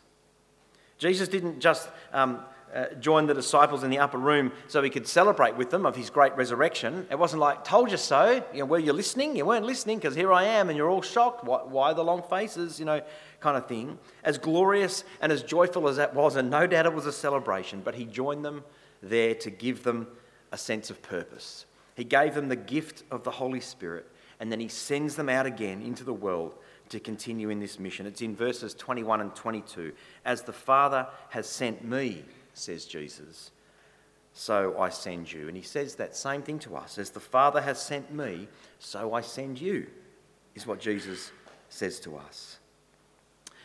Jesus 0.98 1.28
didn't 1.28 1.60
just 1.60 1.88
um, 2.12 2.40
uh, 2.74 2.86
join 3.00 3.26
the 3.26 3.34
disciples 3.34 3.84
in 3.84 3.90
the 3.90 3.98
upper 3.98 4.18
room 4.18 4.52
so 4.68 4.82
he 4.82 4.90
could 4.90 5.06
celebrate 5.06 5.56
with 5.56 5.70
them 5.70 5.86
of 5.86 5.96
his 5.96 6.10
great 6.10 6.36
resurrection. 6.36 7.06
It 7.10 7.18
wasn't 7.18 7.40
like, 7.40 7.64
told 7.64 7.90
you 7.90 7.96
so. 7.96 8.44
You 8.52 8.60
know, 8.60 8.64
were 8.64 8.78
you 8.78 8.92
listening? 8.92 9.36
You 9.36 9.46
weren't 9.46 9.66
listening 9.66 9.98
because 9.98 10.14
here 10.14 10.32
I 10.32 10.44
am 10.44 10.68
and 10.68 10.76
you're 10.76 10.90
all 10.90 11.02
shocked. 11.02 11.44
Why, 11.44 11.58
why, 11.58 11.92
the 11.92 12.02
long 12.02 12.22
faces? 12.22 12.78
You 12.78 12.86
know, 12.86 13.02
kind 13.40 13.56
of 13.56 13.66
thing. 13.66 13.98
As 14.24 14.38
glorious 14.38 15.04
and 15.20 15.30
as 15.30 15.42
joyful 15.42 15.88
as 15.88 15.96
that 15.96 16.14
was, 16.14 16.36
and 16.36 16.50
no 16.50 16.66
doubt 16.66 16.86
it 16.86 16.94
was 16.94 17.06
a 17.06 17.12
celebration, 17.12 17.82
but 17.84 17.94
he 17.94 18.04
joined 18.04 18.44
them 18.44 18.64
there 19.02 19.34
to 19.34 19.50
give 19.50 19.82
them 19.82 20.06
a 20.52 20.58
sense 20.58 20.90
of 20.90 21.02
purpose. 21.02 21.66
He 21.94 22.04
gave 22.04 22.34
them 22.34 22.48
the 22.48 22.56
gift 22.56 23.04
of 23.10 23.24
the 23.24 23.30
Holy 23.30 23.60
Spirit, 23.60 24.06
and 24.38 24.52
then 24.52 24.60
he 24.60 24.68
sends 24.68 25.16
them 25.16 25.28
out 25.28 25.46
again 25.46 25.82
into 25.82 26.04
the 26.04 26.12
world 26.12 26.54
to 26.90 27.00
continue 27.00 27.50
in 27.50 27.58
this 27.58 27.78
mission. 27.78 28.06
It's 28.06 28.22
in 28.22 28.36
verses 28.36 28.74
21 28.74 29.20
and 29.20 29.34
22. 29.34 29.92
As 30.24 30.42
the 30.42 30.52
Father 30.52 31.06
has 31.30 31.48
sent 31.48 31.84
me, 31.84 32.24
says 32.54 32.84
Jesus, 32.84 33.50
so 34.32 34.78
I 34.78 34.90
send 34.90 35.32
you. 35.32 35.48
And 35.48 35.56
he 35.56 35.62
says 35.62 35.94
that 35.96 36.14
same 36.14 36.42
thing 36.42 36.58
to 36.60 36.76
us. 36.76 36.98
As 36.98 37.10
the 37.10 37.20
Father 37.20 37.60
has 37.60 37.80
sent 37.80 38.12
me, 38.12 38.48
so 38.78 39.14
I 39.14 39.22
send 39.22 39.60
you, 39.60 39.86
is 40.54 40.66
what 40.66 40.78
Jesus 40.78 41.32
says 41.70 41.98
to 42.00 42.16
us. 42.16 42.58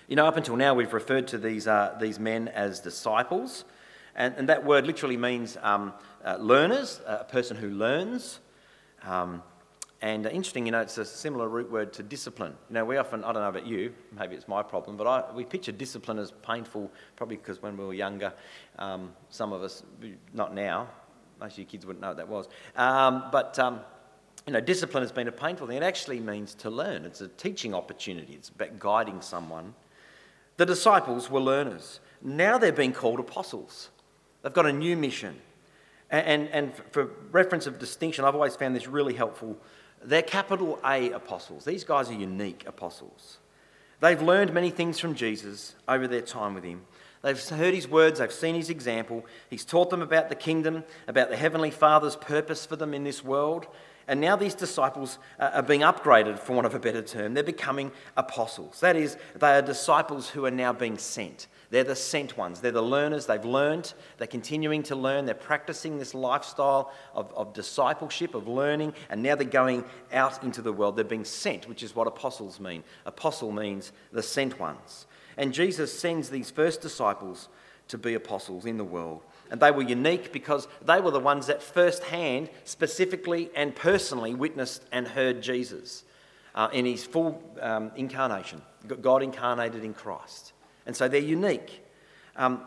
You 0.08 0.16
know, 0.16 0.26
up 0.26 0.38
until 0.38 0.56
now, 0.56 0.74
we've 0.74 0.94
referred 0.94 1.28
to 1.30 1.38
these, 1.38 1.68
uh, 1.68 1.96
these 2.00 2.20
men 2.20 2.48
as 2.50 2.80
disciples. 2.80 3.66
And, 4.16 4.36
and 4.38 4.50
that 4.50 4.66
word 4.66 4.86
literally 4.86 5.18
means 5.18 5.58
um, 5.62 5.94
uh, 6.26 6.38
learners, 6.38 7.02
a 7.06 7.24
person 7.24 7.58
who 7.58 7.70
learns. 7.70 8.40
Um, 9.04 9.44
and 10.02 10.26
uh, 10.26 10.30
interesting, 10.30 10.66
you 10.66 10.72
know, 10.72 10.82
it's 10.82 10.98
a 10.98 11.06
similar 11.06 11.48
root 11.48 11.72
word 11.72 11.94
to 11.94 12.04
discipline. 12.04 12.56
You 12.70 12.76
know, 12.76 12.86
we 12.86 12.98
often, 12.98 13.24
I 13.24 13.32
don't 13.32 13.42
know 13.42 13.50
about 13.50 13.68
you, 13.68 13.94
maybe 14.18 14.36
it's 14.36 14.48
my 14.48 14.64
problem, 14.64 14.98
but 14.98 15.06
I, 15.08 15.32
we 15.34 15.46
picture 15.46 15.72
discipline 15.72 16.18
as 16.18 16.32
painful, 16.32 16.92
probably 17.16 17.38
because 17.38 17.62
when 17.62 17.78
we 17.78 17.86
were 17.86 17.94
younger, 17.94 18.34
um, 18.80 19.14
some 19.30 19.54
of 19.54 19.62
us, 19.62 19.84
not 20.34 20.56
now, 20.56 20.90
most 21.40 21.54
of 21.54 21.60
you 21.60 21.66
kids 21.66 21.86
wouldn't 21.86 22.02
know 22.02 22.10
what 22.10 22.18
that 22.18 22.28
was. 22.28 22.48
Um, 22.76 23.26
but, 23.32 23.58
um, 23.60 23.82
you 24.48 24.54
know, 24.54 24.60
discipline 24.60 25.04
has 25.04 25.12
been 25.12 25.28
a 25.28 25.32
painful 25.32 25.68
thing. 25.68 25.78
It 25.78 25.84
actually 25.84 26.20
means 26.20 26.56
to 26.56 26.70
learn, 26.72 27.06
it's 27.06 27.22
a 27.22 27.28
teaching 27.28 27.76
opportunity, 27.76 28.34
it's 28.34 28.50
about 28.50 28.80
guiding 28.80 29.22
someone. 29.22 29.76
The 30.58 30.66
disciples 30.66 31.30
were 31.30 31.40
learners. 31.40 32.00
Now 32.24 32.58
they're 32.58 32.72
being 32.72 32.94
called 32.94 33.20
apostles. 33.20 33.90
They've 34.42 34.54
got 34.54 34.66
a 34.66 34.74
new 34.74 34.96
mission. 34.98 35.40
And, 36.10 36.26
and, 36.26 36.50
and 36.50 36.76
for 36.92 37.10
reference 37.32 37.68
of 37.68 37.80
distinction, 37.80 38.26
I've 38.26 38.36
always 38.36 38.56
found 38.56 38.76
this 38.76 38.88
really 38.88 39.14
helpful. 39.14 39.58
They're 40.04 40.22
capital 40.22 40.80
A 40.86 41.12
apostles. 41.12 41.66
These 41.66 41.84
guys 41.84 42.10
are 42.10 42.14
unique 42.14 42.64
apostles. 42.68 43.38
They've 44.00 44.22
learned 44.22 44.52
many 44.52 44.72
things 44.72 45.00
from 45.00 45.14
Jesus 45.14 45.76
over 45.88 46.08
their 46.08 46.22
time 46.22 46.56
with 46.56 46.64
him. 46.64 46.82
They've 47.22 47.40
heard 47.50 47.76
his 47.76 47.88
words, 47.88 48.18
they've 48.18 48.32
seen 48.32 48.56
his 48.56 48.72
example. 48.72 49.24
He's 49.50 49.64
taught 49.64 49.92
them 49.92 50.02
about 50.02 50.30
the 50.30 50.36
kingdom, 50.36 50.84
about 51.08 51.30
the 51.30 51.38
Heavenly 51.38 51.70
Father's 51.70 52.16
purpose 52.16 52.66
for 52.66 52.76
them 52.76 52.96
in 52.96 53.04
this 53.04 53.24
world. 53.24 53.68
And 54.08 54.20
now 54.20 54.36
these 54.36 54.56
disciples 54.56 55.20
are 55.40 55.62
being 55.62 55.82
upgraded, 55.82 56.40
for 56.40 56.54
want 56.54 56.66
of 56.66 56.74
a 56.74 56.80
better 56.80 57.04
term. 57.04 57.36
They're 57.36 57.44
becoming 57.44 57.92
apostles. 58.18 58.80
That 58.80 58.96
is, 58.96 59.18
they 59.36 59.52
are 59.52 59.62
disciples 59.62 60.30
who 60.30 60.46
are 60.46 60.52
now 60.52 60.74
being 60.74 60.98
sent. 60.98 61.48
They're 61.72 61.86
the 61.86 61.96
sent 61.96 62.38
ones. 62.38 62.60
They're 62.60 62.74
the 62.74 62.84
learners. 62.84 63.26
They've 63.26 63.44
learned. 63.44 63.94
They're 64.18 64.28
continuing 64.28 64.84
to 64.84 64.96
learn. 64.96 65.26
They're 65.26 65.34
practicing 65.34 65.98
this 65.98 66.14
lifestyle 66.14 66.92
of, 67.16 67.34
of 67.34 67.54
discipleship, 67.54 68.36
of 68.36 68.48
learning, 68.48 68.94
and 69.10 69.24
now 69.24 69.36
they're 69.36 69.48
going 69.48 69.86
out 70.12 70.44
into 70.44 70.62
the 70.62 70.74
world. 70.74 70.98
They're 70.98 71.06
being 71.06 71.24
sent, 71.24 71.70
which 71.70 71.82
is 71.82 71.96
what 71.96 72.08
apostles 72.08 72.60
mean. 72.60 72.84
Apostle 73.06 73.54
means 73.54 73.94
the 74.12 74.22
sent 74.22 74.60
ones. 74.60 75.08
And 75.38 75.54
Jesus 75.54 75.98
sends 75.98 76.30
these 76.30 76.52
first 76.52 76.82
disciples 76.82 77.48
to 77.88 77.98
be 77.98 78.16
apostles 78.16 78.66
in 78.66 78.78
the 78.78 78.84
world. 78.84 79.22
And 79.50 79.62
they 79.62 79.72
were 79.72 79.82
unique 79.82 80.34
because 80.34 80.68
they 80.86 81.00
were 81.00 81.12
the 81.12 81.20
ones 81.22 81.48
that 81.48 81.64
firsthand, 81.64 82.50
specifically 82.66 83.50
and 83.56 83.74
personally 83.74 84.36
witnessed 84.36 84.84
and 84.92 85.08
heard 85.08 85.42
Jesus 85.42 86.04
uh, 86.54 86.68
in 86.74 86.86
his 86.86 87.06
full 87.06 87.42
um, 87.62 87.92
incarnation, 87.96 88.62
God 89.02 89.24
incarnated 89.24 89.86
in 89.86 89.94
Christ. 89.94 90.52
And 90.86 90.96
so 90.96 91.08
they're 91.08 91.22
unique. 91.22 91.84
Um, 92.36 92.62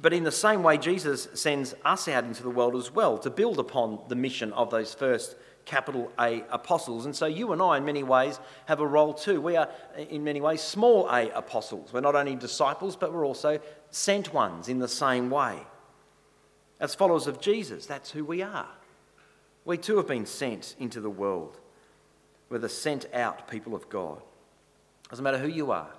but 0.00 0.12
in 0.12 0.24
the 0.24 0.32
same 0.32 0.62
way, 0.62 0.78
Jesus 0.78 1.28
sends 1.34 1.74
us 1.84 2.08
out 2.08 2.24
into 2.24 2.42
the 2.42 2.50
world 2.50 2.74
as 2.74 2.90
well 2.90 3.18
to 3.18 3.30
build 3.30 3.58
upon 3.58 4.00
the 4.08 4.14
mission 4.14 4.52
of 4.52 4.70
those 4.70 4.94
first 4.94 5.36
capital 5.64 6.10
A 6.18 6.42
apostles. 6.50 7.04
And 7.04 7.14
so 7.14 7.26
you 7.26 7.52
and 7.52 7.60
I, 7.60 7.76
in 7.76 7.84
many 7.84 8.02
ways, 8.02 8.40
have 8.66 8.80
a 8.80 8.86
role 8.86 9.12
too. 9.12 9.40
We 9.40 9.56
are, 9.56 9.68
in 9.96 10.24
many 10.24 10.40
ways, 10.40 10.62
small 10.62 11.08
a 11.08 11.28
apostles. 11.30 11.92
We're 11.92 12.00
not 12.00 12.16
only 12.16 12.34
disciples, 12.36 12.96
but 12.96 13.12
we're 13.12 13.26
also 13.26 13.60
sent 13.90 14.32
ones 14.32 14.68
in 14.68 14.78
the 14.78 14.88
same 14.88 15.30
way. 15.30 15.58
As 16.80 16.94
followers 16.94 17.26
of 17.26 17.40
Jesus, 17.40 17.86
that's 17.86 18.10
who 18.10 18.24
we 18.24 18.40
are. 18.40 18.68
We 19.64 19.76
too 19.76 19.98
have 19.98 20.06
been 20.06 20.26
sent 20.26 20.74
into 20.78 21.00
the 21.00 21.10
world. 21.10 21.58
We're 22.48 22.58
the 22.58 22.68
sent 22.68 23.12
out 23.12 23.48
people 23.48 23.74
of 23.74 23.88
God. 23.90 24.22
Doesn't 25.10 25.22
matter 25.22 25.38
who 25.38 25.48
you 25.48 25.70
are, 25.70 25.90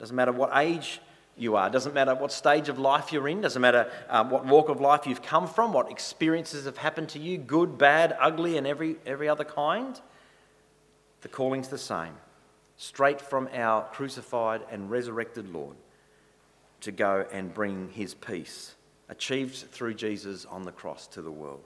doesn't 0.00 0.16
matter 0.16 0.32
what 0.32 0.50
age 0.56 1.00
you 1.36 1.56
are, 1.56 1.70
doesn't 1.70 1.94
matter 1.94 2.14
what 2.14 2.32
stage 2.32 2.68
of 2.68 2.78
life 2.78 3.12
you're 3.12 3.28
in, 3.28 3.42
doesn't 3.42 3.62
matter 3.62 3.90
um, 4.08 4.30
what 4.30 4.44
walk 4.46 4.68
of 4.68 4.80
life 4.80 5.06
you've 5.06 5.22
come 5.22 5.46
from, 5.46 5.72
what 5.72 5.90
experiences 5.90 6.64
have 6.64 6.78
happened 6.78 7.10
to 7.10 7.18
you 7.18 7.38
good, 7.38 7.78
bad, 7.78 8.16
ugly, 8.18 8.56
and 8.56 8.66
every, 8.66 8.96
every 9.06 9.28
other 9.28 9.44
kind. 9.44 10.00
The 11.20 11.28
calling's 11.28 11.68
the 11.68 11.78
same 11.78 12.14
straight 12.76 13.20
from 13.20 13.46
our 13.52 13.84
crucified 13.92 14.62
and 14.70 14.90
resurrected 14.90 15.52
Lord 15.52 15.76
to 16.80 16.90
go 16.90 17.26
and 17.30 17.52
bring 17.52 17.90
his 17.90 18.14
peace, 18.14 18.74
achieved 19.10 19.54
through 19.70 19.92
Jesus 19.92 20.46
on 20.46 20.62
the 20.62 20.72
cross 20.72 21.06
to 21.08 21.20
the 21.20 21.30
world. 21.30 21.62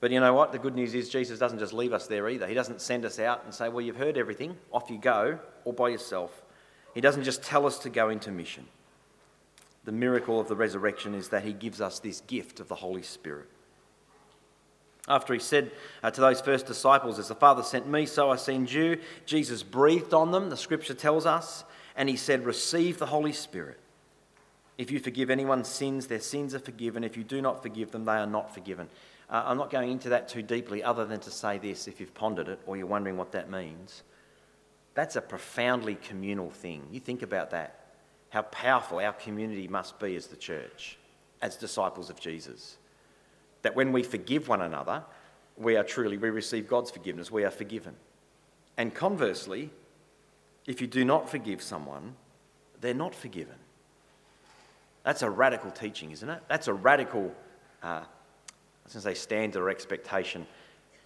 But 0.00 0.12
you 0.12 0.20
know 0.20 0.32
what? 0.32 0.52
The 0.52 0.58
good 0.58 0.74
news 0.74 0.94
is 0.94 1.08
Jesus 1.08 1.38
doesn't 1.38 1.58
just 1.58 1.72
leave 1.72 1.92
us 1.92 2.06
there 2.06 2.28
either. 2.28 2.46
He 2.46 2.54
doesn't 2.54 2.80
send 2.80 3.04
us 3.04 3.18
out 3.18 3.44
and 3.44 3.52
say, 3.52 3.68
Well, 3.68 3.80
you've 3.80 3.96
heard 3.96 4.16
everything, 4.16 4.56
off 4.72 4.90
you 4.90 4.98
go, 4.98 5.38
all 5.64 5.72
by 5.72 5.88
yourself. 5.88 6.42
He 6.94 7.00
doesn't 7.00 7.24
just 7.24 7.42
tell 7.42 7.66
us 7.66 7.78
to 7.80 7.90
go 7.90 8.08
into 8.08 8.30
mission. 8.30 8.66
The 9.84 9.92
miracle 9.92 10.40
of 10.40 10.48
the 10.48 10.56
resurrection 10.56 11.14
is 11.14 11.28
that 11.28 11.44
He 11.44 11.52
gives 11.52 11.80
us 11.80 11.98
this 11.98 12.20
gift 12.22 12.60
of 12.60 12.68
the 12.68 12.76
Holy 12.76 13.02
Spirit. 13.02 13.48
After 15.08 15.32
he 15.32 15.40
said 15.40 15.70
uh, 16.02 16.10
to 16.10 16.20
those 16.20 16.42
first 16.42 16.66
disciples, 16.66 17.18
As 17.18 17.28
the 17.28 17.34
Father 17.34 17.62
sent 17.62 17.88
me, 17.88 18.04
so 18.04 18.30
I 18.30 18.36
send 18.36 18.70
you, 18.70 19.00
Jesus 19.24 19.62
breathed 19.62 20.12
on 20.12 20.32
them, 20.32 20.50
the 20.50 20.56
scripture 20.56 20.94
tells 20.94 21.24
us, 21.24 21.64
and 21.96 22.08
he 22.08 22.16
said, 22.16 22.44
Receive 22.44 22.98
the 22.98 23.06
Holy 23.06 23.32
Spirit. 23.32 23.80
If 24.76 24.90
you 24.90 25.00
forgive 25.00 25.30
anyone's 25.30 25.68
sins, 25.68 26.06
their 26.06 26.20
sins 26.20 26.54
are 26.54 26.60
forgiven. 26.60 27.02
If 27.02 27.16
you 27.16 27.24
do 27.24 27.40
not 27.40 27.62
forgive 27.62 27.90
them, 27.90 28.04
they 28.04 28.12
are 28.12 28.26
not 28.26 28.54
forgiven. 28.54 28.88
Uh, 29.30 29.42
I'm 29.46 29.58
not 29.58 29.70
going 29.70 29.90
into 29.90 30.08
that 30.10 30.28
too 30.28 30.42
deeply, 30.42 30.82
other 30.82 31.04
than 31.04 31.20
to 31.20 31.30
say 31.30 31.58
this 31.58 31.86
if 31.86 32.00
you've 32.00 32.14
pondered 32.14 32.48
it 32.48 32.60
or 32.66 32.76
you're 32.76 32.86
wondering 32.86 33.16
what 33.16 33.32
that 33.32 33.50
means. 33.50 34.02
That's 34.94 35.16
a 35.16 35.20
profoundly 35.20 35.96
communal 35.96 36.50
thing. 36.50 36.86
You 36.90 37.00
think 37.00 37.22
about 37.22 37.50
that. 37.50 37.86
How 38.30 38.42
powerful 38.42 38.98
our 38.98 39.12
community 39.12 39.68
must 39.68 39.98
be 39.98 40.16
as 40.16 40.26
the 40.26 40.36
church, 40.36 40.98
as 41.40 41.56
disciples 41.56 42.10
of 42.10 42.18
Jesus. 42.18 42.78
That 43.62 43.76
when 43.76 43.92
we 43.92 44.02
forgive 44.02 44.48
one 44.48 44.62
another, 44.62 45.04
we 45.56 45.76
are 45.76 45.84
truly, 45.84 46.16
we 46.16 46.30
receive 46.30 46.68
God's 46.68 46.90
forgiveness, 46.90 47.30
we 47.30 47.44
are 47.44 47.50
forgiven. 47.50 47.94
And 48.76 48.94
conversely, 48.94 49.70
if 50.66 50.80
you 50.80 50.86
do 50.86 51.04
not 51.04 51.28
forgive 51.28 51.62
someone, 51.62 52.14
they're 52.80 52.94
not 52.94 53.14
forgiven. 53.14 53.56
That's 55.02 55.22
a 55.22 55.30
radical 55.30 55.70
teaching, 55.70 56.10
isn't 56.12 56.28
it? 56.28 56.42
That's 56.48 56.68
a 56.68 56.74
radical 56.74 57.34
uh, 57.82 58.02
was 58.94 59.04
going 59.04 59.14
to 59.14 59.20
say 59.20 59.22
standard 59.22 59.60
or 59.60 59.70
expectation. 59.70 60.46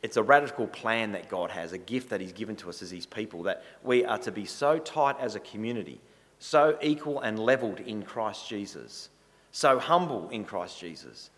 It's 0.02 0.16
a 0.16 0.22
radical 0.22 0.66
plan 0.66 1.12
that 1.12 1.28
God 1.28 1.50
has, 1.50 1.72
a 1.72 1.78
gift 1.78 2.10
that 2.10 2.20
He's 2.20 2.32
given 2.32 2.56
to 2.56 2.68
us 2.68 2.82
as 2.82 2.90
His 2.90 3.06
people, 3.06 3.44
that 3.44 3.62
we 3.82 4.04
are 4.04 4.18
to 4.18 4.32
be 4.32 4.44
so 4.44 4.78
tight 4.78 5.16
as 5.20 5.34
a 5.34 5.40
community, 5.40 6.00
so 6.38 6.76
equal 6.82 7.20
and 7.20 7.38
levelled 7.38 7.80
in 7.80 8.02
Christ 8.02 8.48
Jesus, 8.48 9.10
so 9.52 9.78
humble 9.78 10.28
in 10.30 10.44
Christ 10.44 10.80
Jesus, 10.80 11.30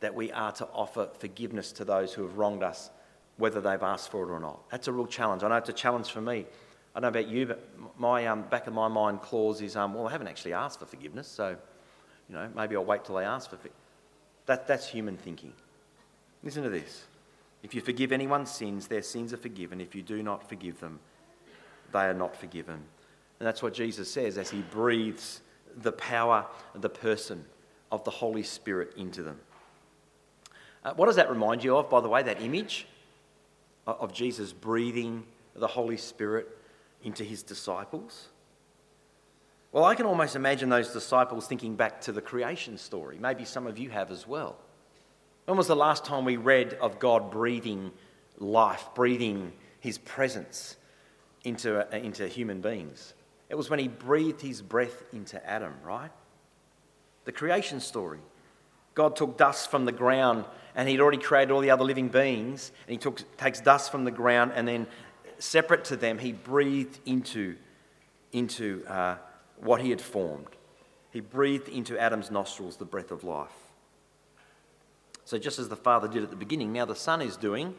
that 0.00 0.14
we 0.14 0.32
are 0.32 0.52
to 0.52 0.66
offer 0.68 1.08
forgiveness 1.18 1.72
to 1.72 1.84
those 1.84 2.12
who 2.12 2.22
have 2.22 2.36
wronged 2.36 2.62
us, 2.62 2.90
whether 3.36 3.60
they've 3.60 3.82
asked 3.82 4.10
for 4.10 4.28
it 4.28 4.32
or 4.32 4.40
not. 4.40 4.68
That's 4.70 4.88
a 4.88 4.92
real 4.92 5.06
challenge. 5.06 5.42
I 5.42 5.48
know 5.48 5.56
it's 5.56 5.68
a 5.68 5.72
challenge 5.72 6.10
for 6.10 6.20
me. 6.20 6.46
I 6.94 7.00
don't 7.00 7.12
know 7.12 7.20
about 7.20 7.30
you, 7.30 7.46
but 7.46 7.68
my 7.98 8.26
um, 8.26 8.42
back 8.42 8.66
of 8.66 8.72
my 8.72 8.88
mind 8.88 9.22
clause 9.22 9.60
is, 9.60 9.76
um, 9.76 9.94
well, 9.94 10.08
I 10.08 10.10
haven't 10.10 10.28
actually 10.28 10.54
asked 10.54 10.80
for 10.80 10.86
forgiveness, 10.86 11.28
so 11.28 11.56
you 12.28 12.34
know 12.34 12.48
maybe 12.56 12.74
I'll 12.74 12.84
wait 12.84 13.04
till 13.04 13.14
they 13.14 13.24
ask 13.24 13.50
for. 13.50 13.56
forgiveness. 13.56 13.78
that 14.46 14.66
that's 14.66 14.88
human 14.88 15.16
thinking. 15.16 15.52
Listen 16.42 16.62
to 16.62 16.70
this. 16.70 17.04
If 17.62 17.74
you 17.74 17.80
forgive 17.80 18.12
anyone's 18.12 18.50
sins, 18.50 18.86
their 18.86 19.02
sins 19.02 19.32
are 19.32 19.38
forgiven. 19.38 19.80
If 19.80 19.94
you 19.94 20.02
do 20.02 20.22
not 20.22 20.48
forgive 20.48 20.80
them, 20.80 21.00
they 21.92 22.00
are 22.00 22.14
not 22.14 22.36
forgiven. 22.36 22.82
And 23.40 23.46
that's 23.46 23.62
what 23.62 23.74
Jesus 23.74 24.10
says 24.10 24.38
as 24.38 24.50
he 24.50 24.62
breathes 24.62 25.40
the 25.76 25.92
power, 25.92 26.46
the 26.74 26.88
person 26.88 27.44
of 27.90 28.04
the 28.04 28.10
Holy 28.10 28.42
Spirit 28.42 28.94
into 28.96 29.22
them. 29.22 29.40
Uh, 30.84 30.94
what 30.94 31.06
does 31.06 31.16
that 31.16 31.30
remind 31.30 31.64
you 31.64 31.76
of, 31.76 31.90
by 31.90 32.00
the 32.00 32.08
way, 32.08 32.22
that 32.22 32.40
image 32.40 32.86
of 33.86 34.12
Jesus 34.12 34.52
breathing 34.52 35.24
the 35.54 35.66
Holy 35.66 35.96
Spirit 35.96 36.48
into 37.02 37.24
his 37.24 37.42
disciples? 37.42 38.28
Well, 39.72 39.84
I 39.84 39.94
can 39.94 40.06
almost 40.06 40.36
imagine 40.36 40.68
those 40.68 40.92
disciples 40.92 41.46
thinking 41.46 41.74
back 41.76 42.00
to 42.02 42.12
the 42.12 42.22
creation 42.22 42.78
story. 42.78 43.18
Maybe 43.20 43.44
some 43.44 43.66
of 43.66 43.78
you 43.78 43.90
have 43.90 44.10
as 44.10 44.26
well. 44.26 44.56
When 45.48 45.56
was 45.56 45.66
the 45.66 45.74
last 45.74 46.04
time 46.04 46.26
we 46.26 46.36
read 46.36 46.74
of 46.74 46.98
God 46.98 47.30
breathing 47.30 47.90
life, 48.38 48.90
breathing 48.94 49.54
his 49.80 49.96
presence 49.96 50.76
into, 51.42 51.78
uh, 51.90 51.96
into 51.96 52.28
human 52.28 52.60
beings? 52.60 53.14
It 53.48 53.54
was 53.54 53.70
when 53.70 53.78
he 53.78 53.88
breathed 53.88 54.42
his 54.42 54.60
breath 54.60 55.04
into 55.10 55.42
Adam, 55.48 55.72
right? 55.82 56.10
The 57.24 57.32
creation 57.32 57.80
story. 57.80 58.18
God 58.94 59.16
took 59.16 59.38
dust 59.38 59.70
from 59.70 59.86
the 59.86 59.92
ground 59.92 60.44
and 60.74 60.86
he'd 60.86 61.00
already 61.00 61.16
created 61.16 61.50
all 61.50 61.62
the 61.62 61.70
other 61.70 61.84
living 61.84 62.08
beings, 62.08 62.70
and 62.86 62.92
he 62.92 62.98
took, 62.98 63.22
takes 63.38 63.62
dust 63.62 63.90
from 63.90 64.04
the 64.04 64.10
ground 64.10 64.52
and 64.54 64.68
then, 64.68 64.86
separate 65.38 65.82
to 65.86 65.96
them, 65.96 66.18
he 66.18 66.32
breathed 66.32 66.98
into, 67.06 67.56
into 68.32 68.84
uh, 68.86 69.16
what 69.56 69.80
he 69.80 69.88
had 69.88 70.02
formed. 70.02 70.48
He 71.10 71.20
breathed 71.20 71.70
into 71.70 71.98
Adam's 71.98 72.30
nostrils 72.30 72.76
the 72.76 72.84
breath 72.84 73.10
of 73.10 73.24
life. 73.24 73.67
So, 75.28 75.36
just 75.36 75.58
as 75.58 75.68
the 75.68 75.76
Father 75.76 76.08
did 76.08 76.22
at 76.22 76.30
the 76.30 76.36
beginning, 76.36 76.72
now 76.72 76.86
the 76.86 76.96
Son 76.96 77.20
is 77.20 77.36
doing 77.36 77.74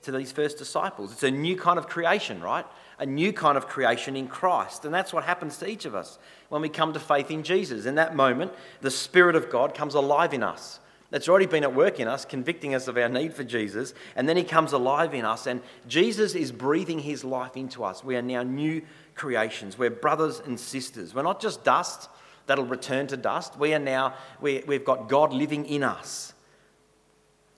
to 0.00 0.10
these 0.10 0.32
first 0.32 0.56
disciples. 0.56 1.12
It's 1.12 1.22
a 1.22 1.30
new 1.30 1.58
kind 1.58 1.78
of 1.78 1.88
creation, 1.88 2.40
right? 2.40 2.64
A 2.98 3.04
new 3.04 3.34
kind 3.34 3.58
of 3.58 3.68
creation 3.68 4.16
in 4.16 4.28
Christ. 4.28 4.86
And 4.86 4.94
that's 4.94 5.12
what 5.12 5.24
happens 5.24 5.58
to 5.58 5.68
each 5.68 5.84
of 5.84 5.94
us 5.94 6.18
when 6.48 6.62
we 6.62 6.70
come 6.70 6.94
to 6.94 6.98
faith 7.00 7.30
in 7.30 7.42
Jesus. 7.42 7.84
In 7.84 7.96
that 7.96 8.16
moment, 8.16 8.50
the 8.80 8.90
Spirit 8.90 9.36
of 9.36 9.50
God 9.50 9.74
comes 9.74 9.92
alive 9.92 10.32
in 10.32 10.42
us 10.42 10.80
that's 11.10 11.28
already 11.28 11.44
been 11.44 11.64
at 11.64 11.74
work 11.74 12.00
in 12.00 12.08
us, 12.08 12.24
convicting 12.24 12.74
us 12.74 12.88
of 12.88 12.96
our 12.96 13.10
need 13.10 13.34
for 13.34 13.44
Jesus. 13.44 13.92
And 14.16 14.26
then 14.26 14.38
he 14.38 14.42
comes 14.42 14.72
alive 14.72 15.12
in 15.12 15.26
us, 15.26 15.46
and 15.46 15.60
Jesus 15.86 16.34
is 16.34 16.50
breathing 16.50 17.00
his 17.00 17.24
life 17.24 17.58
into 17.58 17.84
us. 17.84 18.02
We 18.02 18.16
are 18.16 18.22
now 18.22 18.42
new 18.42 18.80
creations. 19.14 19.76
We're 19.76 19.90
brothers 19.90 20.40
and 20.40 20.58
sisters. 20.58 21.14
We're 21.14 21.24
not 21.24 21.42
just 21.42 21.62
dust 21.62 22.08
that'll 22.46 22.64
return 22.64 23.06
to 23.08 23.18
dust. 23.18 23.58
We 23.58 23.74
are 23.74 23.78
now, 23.78 24.14
we, 24.40 24.64
we've 24.66 24.86
got 24.86 25.10
God 25.10 25.30
living 25.30 25.66
in 25.66 25.82
us. 25.82 26.33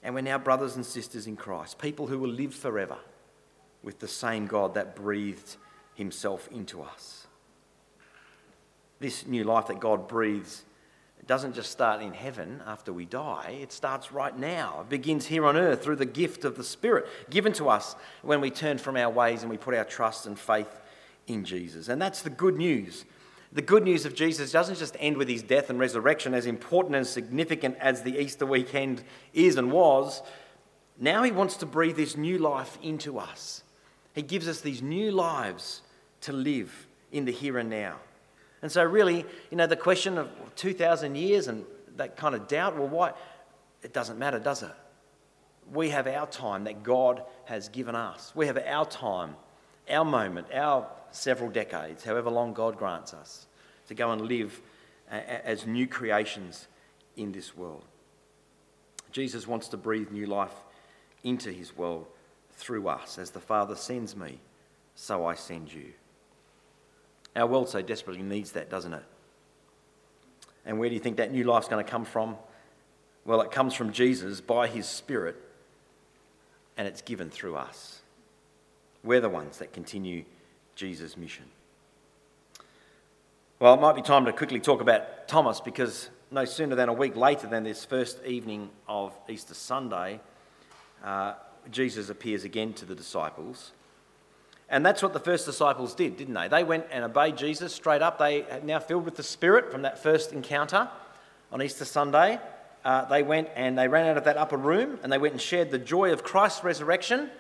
And 0.07 0.14
we're 0.14 0.21
now 0.21 0.38
brothers 0.38 0.77
and 0.77 0.87
sisters 0.87 1.27
in 1.27 1.35
Christ, 1.35 1.81
people 1.81 2.07
who 2.07 2.21
will 2.21 2.31
live 2.31 2.55
forever 2.55 2.97
with 3.83 3.99
the 3.99 4.07
same 4.07 4.47
God 4.47 4.75
that 4.75 4.95
breathed 4.95 5.57
himself 5.97 6.49
into 6.53 6.81
us. 6.81 7.27
This 9.01 9.27
new 9.27 9.42
life 9.42 9.66
that 9.66 9.81
God 9.81 10.07
breathes 10.07 10.62
doesn't 11.27 11.57
just 11.57 11.73
start 11.73 12.03
in 12.03 12.12
heaven 12.12 12.62
after 12.69 12.92
we 12.92 13.05
die, 13.05 13.59
it 13.61 13.73
starts 13.73 14.12
right 14.12 14.38
now. 14.38 14.83
It 14.83 14.90
begins 14.90 15.27
here 15.27 15.45
on 15.45 15.57
earth 15.57 15.83
through 15.83 15.97
the 15.97 16.07
gift 16.07 16.45
of 16.45 16.57
the 16.57 16.62
Spirit 16.62 17.09
given 17.29 17.53
to 17.55 17.69
us 17.69 17.97
when 18.23 18.40
we 18.40 18.53
turn 18.53 18.79
from 18.79 18.97
our 18.97 19.11
ways 19.11 19.42
and 19.42 19.51
we 19.51 19.57
put 19.57 19.75
our 19.75 19.85
trust 19.85 20.25
and 20.27 20.38
faith 20.38 20.71
in 21.27 21.45
Jesus. 21.45 21.88
And 21.88 22.01
that's 22.01 22.23
the 22.23 22.31
good 22.31 22.57
news. 22.57 23.07
The 23.57 23.62
good 23.62 23.85
news 23.85 24.05
of 24.05 24.14
Jesus 24.14 24.53
doesn't 24.53 24.77
just 24.77 24.99
end 25.01 25.16
with 25.16 25.29
his 25.29 25.42
death 25.42 25.71
and 25.71 25.79
resurrection, 25.79 26.35
as 26.35 26.45
important 26.45 26.95
and 26.95 27.07
significant 27.07 27.79
as 27.81 28.03
the 28.03 28.19
Easter 28.21 28.45
weekend 28.45 29.03
is 29.33 29.57
and 29.57 29.73
was. 29.73 30.21
Now 30.99 31.23
he 31.23 31.33
wants 31.33 31.57
to 31.57 31.66
breathe 31.66 31.97
this 31.97 32.19
new 32.19 32.37
life 32.37 32.77
into 32.83 33.19
us. 33.19 33.62
He 34.14 34.21
gives 34.21 34.47
us 34.47 34.61
these 34.61 34.83
new 34.83 35.11
lives 35.11 35.81
to 36.21 36.35
live 36.35 36.87
in 37.12 37.25
the 37.25 37.33
here 37.33 37.57
and 37.57 37.71
now. 37.71 37.97
And 38.61 38.71
so, 38.71 38.85
really, 38.85 39.25
you 39.51 39.57
know, 39.57 39.66
the 39.66 39.75
question 39.75 40.19
of 40.19 40.29
2,000 40.57 41.14
years 41.14 41.49
and 41.49 41.64
that 41.97 42.19
kind 42.19 42.35
of 42.35 42.49
doubt, 42.49 42.77
well, 42.77 42.88
why? 42.88 43.12
It 43.83 43.95
doesn't 43.95 44.19
matter, 44.19 44.38
does 44.38 44.64
it? 44.64 44.73
We 45.73 45.88
have 45.88 46.07
our 46.07 46.27
time 46.27 46.64
that 46.64 46.83
God 46.83 47.23
has 47.47 47.71
given 47.71 47.95
us. 47.95 48.33
We 48.35 48.49
have 48.49 48.59
our 48.59 48.85
time, 48.85 49.35
our 49.90 50.05
moment, 50.05 50.49
our 50.53 50.87
several 51.11 51.51
decades, 51.51 52.05
however 52.05 52.31
long 52.31 52.53
God 52.53 52.77
grants 52.77 53.14
us, 53.14 53.46
to 53.88 53.94
go 53.94 54.11
and 54.11 54.22
live 54.22 54.61
as 55.11 55.66
new 55.66 55.87
creations 55.87 56.66
in 57.16 57.33
this 57.33 57.57
world. 57.57 57.85
Jesus 59.12 59.46
wants 59.46 59.68
to 59.68 59.77
breathe 59.77 60.11
new 60.11 60.27
life 60.27 60.53
into 61.22 61.51
his 61.51 61.77
world 61.77 62.07
through 62.53 62.88
us. 62.88 63.18
As 63.18 63.31
the 63.31 63.40
Father 63.40 63.75
sends 63.75 64.16
me, 64.16 64.40
so 64.94 65.27
I 65.27 65.35
send 65.35 65.72
you. 65.72 65.92
Our 67.35 67.46
world 67.46 67.68
so 67.68 67.83
desperately 67.83 68.22
needs 68.22 68.53
that, 68.53 68.68
doesn't 68.68 68.94
it? 68.94 69.05
And 70.64 70.79
where 70.79 70.88
do 70.88 70.94
you 70.94 71.01
think 71.01 71.18
that 71.18 71.33
new 71.33 71.44
life's 71.44 71.68
going 71.68 71.85
to 71.85 71.90
come 71.90 72.05
from? 72.05 72.37
Well, 73.25 73.40
it 73.40 73.51
comes 73.51 73.75
from 73.75 73.92
Jesus 73.92 74.40
by 74.40 74.66
his 74.66 74.87
Spirit, 74.87 75.37
and 76.77 76.88
it's 76.88 77.03
given 77.03 77.31
through 77.31 77.57
us. 77.57 78.01
We're 79.07 79.21
the 79.21 79.29
ones 79.29 79.59
that 79.59 79.73
continue 79.73 80.25
Jesus' 80.75 81.16
mission. 81.16 81.45
Well, 83.61 83.73
it 83.75 83.81
might 83.81 83.95
be 83.95 84.03
time 84.03 84.25
to 84.25 84.33
quickly 84.33 84.59
talk 84.59 84.81
about 84.81 85.29
Thomas 85.29 85.61
because 85.61 86.11
no 86.33 86.45
sooner 86.45 86.75
than 86.75 86.88
a 86.88 86.92
week 86.92 87.14
later 87.14 87.47
than 87.47 87.62
this 87.62 87.85
first 87.85 88.19
evening 88.27 88.69
of 88.88 89.16
Easter 89.29 89.55
Sunday, 89.55 90.19
uh, 91.05 91.35
Jesus 91.71 92.11
appears 92.11 92.42
again 92.42 92.73
to 92.75 92.85
the 92.85 92.97
disciples. 92.97 93.71
And 94.69 94.85
that's 94.85 95.05
what 95.05 95.12
the 95.12 95.21
first 95.21 95.47
disciples 95.47 95.95
did, 95.95 96.16
didn't 96.16 96.35
they? 96.35 96.49
They 96.49 96.64
went 96.64 96.87
and 96.90 97.05
obeyed 97.05 97.37
Jesus 97.37 97.73
straight 97.73 98.03
up. 98.03 98.19
They 98.19 98.45
now 98.64 98.81
filled 98.81 99.05
with 99.05 99.14
the 99.14 99.23
Spirit 99.23 99.71
from 99.71 99.83
that 99.83 100.03
first 100.03 100.33
encounter 100.33 100.90
on 101.53 101.62
Easter 101.62 101.85
Sunday. 101.85 102.40
Uh, 102.85 103.05
they 103.05 103.23
went 103.23 103.51
and 103.55 103.79
they 103.79 103.87
ran 103.87 104.09
out 104.09 104.16
of 104.16 104.25
that 104.25 104.37
upper 104.37 104.57
room 104.57 104.99
and 105.05 105.12
they 105.12 105.19
went 105.19 105.33
and 105.33 105.40
shared 105.40 105.71
the 105.71 105.79
joy 105.79 106.12
of 106.12 106.25
Christ's 106.25 106.64
resurrection 106.64 107.31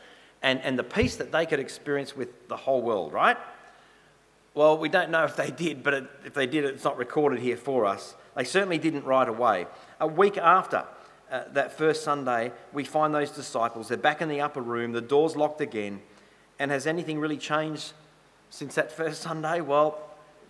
and, 0.42 0.60
and 0.62 0.78
the 0.78 0.84
peace 0.84 1.16
that 1.16 1.32
they 1.32 1.46
could 1.46 1.60
experience 1.60 2.16
with 2.16 2.48
the 2.48 2.56
whole 2.56 2.82
world, 2.82 3.12
right? 3.12 3.36
Well, 4.54 4.78
we 4.78 4.88
don't 4.88 5.10
know 5.10 5.24
if 5.24 5.36
they 5.36 5.50
did, 5.50 5.82
but 5.82 5.94
it, 5.94 6.04
if 6.24 6.34
they 6.34 6.46
did, 6.46 6.64
it's 6.64 6.84
not 6.84 6.96
recorded 6.96 7.40
here 7.40 7.56
for 7.56 7.84
us. 7.84 8.14
They 8.36 8.44
certainly 8.44 8.78
didn't 8.78 9.04
right 9.04 9.28
away. 9.28 9.66
A 10.00 10.06
week 10.06 10.38
after 10.38 10.84
uh, 11.30 11.44
that 11.52 11.76
first 11.76 12.04
Sunday, 12.04 12.52
we 12.72 12.84
find 12.84 13.14
those 13.14 13.30
disciples. 13.30 13.88
They're 13.88 13.98
back 13.98 14.22
in 14.22 14.28
the 14.28 14.40
upper 14.40 14.60
room, 14.60 14.92
the 14.92 15.00
door's 15.00 15.36
locked 15.36 15.60
again 15.60 16.00
and 16.58 16.70
has 16.70 16.86
anything 16.86 17.18
really 17.18 17.36
changed 17.36 17.92
since 18.50 18.74
that 18.76 18.92
first 18.92 19.22
Sunday? 19.22 19.60
Well, 19.60 19.98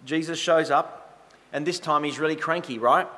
Jesus 0.05 0.39
shows 0.39 0.71
up, 0.71 1.29
and 1.53 1.67
this 1.67 1.79
time 1.79 2.05
he's 2.05 2.19
really 2.19 2.37
cranky, 2.37 2.79
right? 2.79 3.09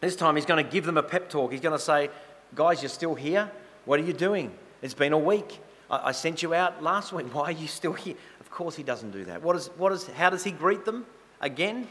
This 0.00 0.16
time 0.16 0.36
he's 0.36 0.46
going 0.46 0.64
to 0.64 0.70
give 0.70 0.84
them 0.84 0.96
a 0.96 1.02
pep 1.02 1.28
talk. 1.28 1.52
He's 1.52 1.60
going 1.60 1.78
to 1.78 1.84
say, 1.84 2.10
Guys, 2.54 2.82
you're 2.82 2.90
still 2.90 3.14
here? 3.14 3.50
What 3.86 3.98
are 3.98 4.02
you 4.02 4.12
doing? 4.12 4.52
It's 4.82 4.92
been 4.92 5.14
a 5.14 5.18
week. 5.18 5.58
I, 5.92 6.12
sent 6.12 6.42
you 6.42 6.54
out 6.54 6.82
last 6.82 7.12
week. 7.12 7.32
Why 7.34 7.44
are 7.44 7.52
you 7.52 7.68
still 7.68 7.92
here? 7.92 8.14
Of 8.40 8.50
course, 8.50 8.74
he 8.76 8.82
doesn't 8.82 9.10
do 9.10 9.24
that. 9.26 9.42
What 9.42 9.56
is, 9.56 9.66
what 9.76 9.92
is, 9.92 10.06
how 10.08 10.30
does 10.30 10.42
he 10.42 10.50
greet 10.50 10.84
them? 10.84 11.04
Again, 11.40 11.86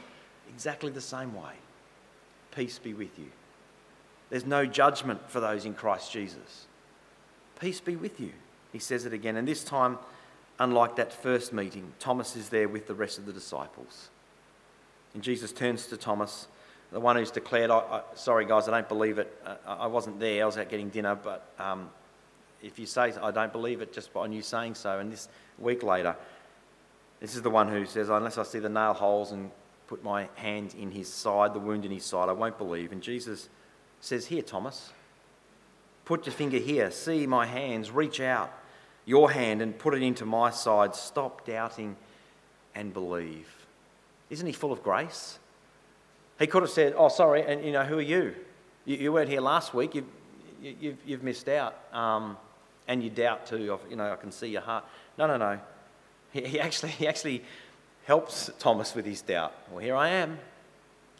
exactly 0.49 0.91
the 0.91 1.01
same 1.01 1.35
way. 1.35 1.53
Peace 2.55 2.79
be 2.79 2.93
with 2.93 3.17
you. 3.19 3.27
There's 4.29 4.45
no 4.45 4.65
judgment 4.65 5.29
for 5.29 5.39
those 5.39 5.65
in 5.65 5.73
Christ 5.73 6.11
Jesus. 6.11 6.65
Peace 7.59 7.79
be 7.79 7.95
with 7.95 8.19
you. 8.19 8.31
He 8.73 8.79
says 8.79 9.05
it 9.05 9.13
again. 9.13 9.35
And 9.37 9.47
this 9.47 9.63
time, 9.63 9.99
unlike 10.57 10.95
that 10.95 11.13
first 11.13 11.53
meeting, 11.53 11.91
Thomas 11.99 12.35
is 12.35 12.49
there 12.49 12.67
with 12.67 12.87
the 12.87 12.93
rest 12.93 13.17
of 13.17 13.25
the 13.25 13.33
disciples. 13.33 14.09
And 15.13 15.21
Jesus 15.21 15.51
turns 15.51 15.87
to 15.87 15.97
Thomas, 15.97 16.47
the 16.91 16.99
one 16.99 17.17
who's 17.17 17.31
declared, 17.31 17.69
I, 17.69 17.79
I, 17.79 18.01
Sorry, 18.15 18.45
guys, 18.45 18.67
I 18.67 18.71
don't 18.71 18.87
believe 18.87 19.19
it. 19.19 19.31
I, 19.45 19.73
I, 19.73 19.87
wasn't 19.87 20.19
there. 20.19 20.43
I 20.43 20.45
was 20.45 20.57
out 20.57 20.69
getting 20.69 20.89
dinner. 20.89 21.15
But 21.15 21.45
um, 21.59 21.89
if 22.61 22.79
you 22.79 22.85
say 22.85 23.13
I 23.21 23.31
don't 23.31 23.51
believe 23.51 23.81
it 23.81 23.93
just 23.93 24.15
on 24.15 24.31
you 24.31 24.41
saying 24.41 24.75
so, 24.75 24.99
and 24.99 25.11
this 25.11 25.27
week 25.57 25.83
later, 25.83 26.15
this 27.19 27.35
is 27.35 27.41
the 27.41 27.49
one 27.49 27.67
who 27.67 27.85
says, 27.85 28.09
Unless 28.09 28.37
I 28.37 28.43
see 28.43 28.59
the 28.59 28.69
nail 28.69 28.93
holes 28.93 29.31
and 29.31 29.51
put 29.87 30.03
my 30.03 30.27
hand 30.35 30.75
in 30.77 30.91
his 30.91 31.07
side, 31.07 31.53
the 31.53 31.59
wound 31.59 31.85
in 31.85 31.91
his 31.91 32.03
side, 32.03 32.29
I 32.29 32.33
won't 32.33 32.57
believe. 32.57 32.91
And 32.91 33.01
Jesus 33.01 33.49
says, 33.99 34.25
Here, 34.25 34.41
Thomas, 34.41 34.91
put 36.05 36.25
your 36.25 36.33
finger 36.33 36.57
here. 36.57 36.91
See 36.91 37.27
my 37.27 37.45
hands. 37.45 37.91
Reach 37.91 38.19
out 38.19 38.51
your 39.05 39.31
hand 39.31 39.61
and 39.61 39.77
put 39.77 39.93
it 39.93 40.03
into 40.03 40.25
my 40.25 40.49
side. 40.49 40.95
Stop 40.95 41.45
doubting 41.45 41.95
and 42.75 42.93
believe. 42.93 43.47
Isn't 44.29 44.47
he 44.47 44.53
full 44.53 44.71
of 44.71 44.81
grace? 44.83 45.39
He 46.39 46.47
could 46.47 46.63
have 46.63 46.71
said, 46.71 46.93
Oh, 46.97 47.09
sorry, 47.09 47.43
and 47.43 47.63
you 47.63 47.71
know, 47.71 47.83
who 47.83 47.99
are 47.99 48.01
you? 48.01 48.33
You, 48.85 48.97
you 48.97 49.13
weren't 49.13 49.29
here 49.29 49.41
last 49.41 49.73
week. 49.73 49.93
You've, 49.93 50.05
you've, 50.61 50.97
you've 51.05 51.23
missed 51.23 51.47
out. 51.49 51.75
Um, 51.93 52.37
and 52.87 53.03
you 53.03 53.09
doubt 53.09 53.45
too. 53.45 53.79
You 53.89 53.95
know, 53.95 54.11
I 54.11 54.15
can 54.15 54.31
see 54.31 54.47
your 54.47 54.61
heart. 54.61 54.85
No, 55.17 55.27
no, 55.27 55.37
no. 55.37 55.59
He, 56.31 56.59
actually, 56.59 56.91
he 56.99 57.07
actually 57.07 57.43
helps 58.05 58.49
Thomas 58.59 58.95
with 58.95 59.05
his 59.05 59.21
doubt. 59.21 59.53
Well, 59.69 59.79
here 59.79 59.95
I 59.95 60.09
am. 60.09 60.39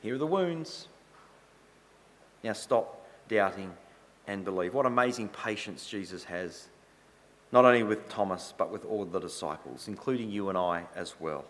Here 0.02 0.16
are 0.16 0.18
the 0.18 0.28
wounds. 0.28 0.88
Now 2.44 2.54
stop 2.54 3.06
doubting 3.28 3.72
and 4.28 4.44
believe. 4.44 4.74
What 4.74 4.86
amazing 4.86 5.30
patience 5.30 5.88
Jesus 5.88 6.24
has 6.24 6.68
not 7.52 7.66
only 7.66 7.84
with 7.84 8.08
Thomas, 8.08 8.54
but 8.58 8.72
with 8.72 8.86
all 8.86 9.06
the 9.06 9.20
disciples, 9.20 9.88
including 9.88 10.32
you 10.32 10.50
and 10.50 10.58
I 10.58 10.86
as 10.96 11.16
well. 11.20 11.46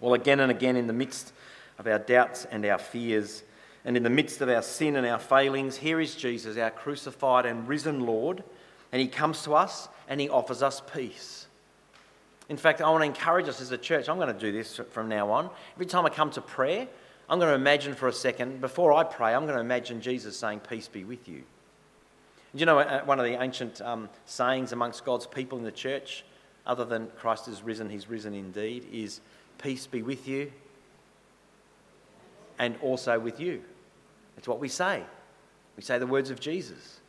Well, 0.00 0.14
again 0.14 0.40
and 0.40 0.50
again, 0.50 0.76
in 0.76 0.86
the 0.86 0.92
midst 0.92 1.32
of 1.78 1.86
our 1.86 1.98
doubts 1.98 2.44
and 2.44 2.64
our 2.64 2.78
fears, 2.78 3.42
and 3.84 3.96
in 3.96 4.02
the 4.02 4.10
midst 4.10 4.40
of 4.40 4.48
our 4.48 4.62
sin 4.62 4.96
and 4.96 5.06
our 5.06 5.18
failings, 5.18 5.76
here 5.76 6.00
is 6.00 6.14
Jesus, 6.14 6.56
our 6.56 6.70
crucified 6.70 7.44
and 7.44 7.66
risen 7.66 8.00
Lord, 8.00 8.44
and 8.94 9.00
He 9.00 9.08
comes 9.08 9.42
to 9.42 9.54
us 9.54 9.88
and 10.06 10.20
He 10.20 10.28
offers 10.28 10.62
us 10.62 10.80
peace. 10.80 11.48
In 12.48 12.56
fact, 12.56 12.80
I 12.80 12.88
want 12.88 13.02
to 13.02 13.06
encourage 13.06 13.48
us 13.48 13.60
as 13.60 13.72
a 13.72 13.76
church. 13.76 14.08
I'm 14.08 14.18
going 14.18 14.32
to 14.32 14.38
do 14.38 14.52
this 14.52 14.80
from 14.92 15.08
now 15.08 15.32
on. 15.32 15.50
Every 15.74 15.86
time 15.86 16.06
I 16.06 16.10
come 16.10 16.30
to 16.30 16.40
prayer, 16.40 16.86
I'm 17.28 17.40
going 17.40 17.50
to 17.50 17.56
imagine 17.56 17.96
for 17.96 18.06
a 18.06 18.12
second, 18.12 18.60
before 18.60 18.92
I 18.92 19.02
pray, 19.02 19.34
I'm 19.34 19.46
going 19.46 19.56
to 19.56 19.60
imagine 19.60 20.00
Jesus 20.00 20.36
saying, 20.36 20.60
Peace 20.60 20.86
be 20.86 21.02
with 21.02 21.26
you. 21.26 21.38
Do 22.54 22.60
you 22.60 22.66
know 22.66 22.78
uh, 22.78 23.04
one 23.04 23.18
of 23.18 23.24
the 23.24 23.42
ancient 23.42 23.80
um, 23.80 24.08
sayings 24.26 24.70
amongst 24.70 25.04
God's 25.04 25.26
people 25.26 25.58
in 25.58 25.64
the 25.64 25.72
church, 25.72 26.24
other 26.64 26.84
than 26.84 27.08
Christ 27.18 27.48
is 27.48 27.64
risen, 27.64 27.90
he's 27.90 28.08
risen 28.08 28.32
indeed, 28.32 28.86
is 28.92 29.20
peace 29.58 29.88
be 29.88 30.02
with 30.02 30.28
you 30.28 30.52
and 32.60 32.76
also 32.80 33.18
with 33.18 33.40
you. 33.40 33.64
It's 34.38 34.46
what 34.46 34.60
we 34.60 34.68
say. 34.68 35.02
We 35.76 35.82
say 35.82 35.98
the 35.98 36.06
words 36.06 36.30
of 36.30 36.38
Jesus, 36.38 37.00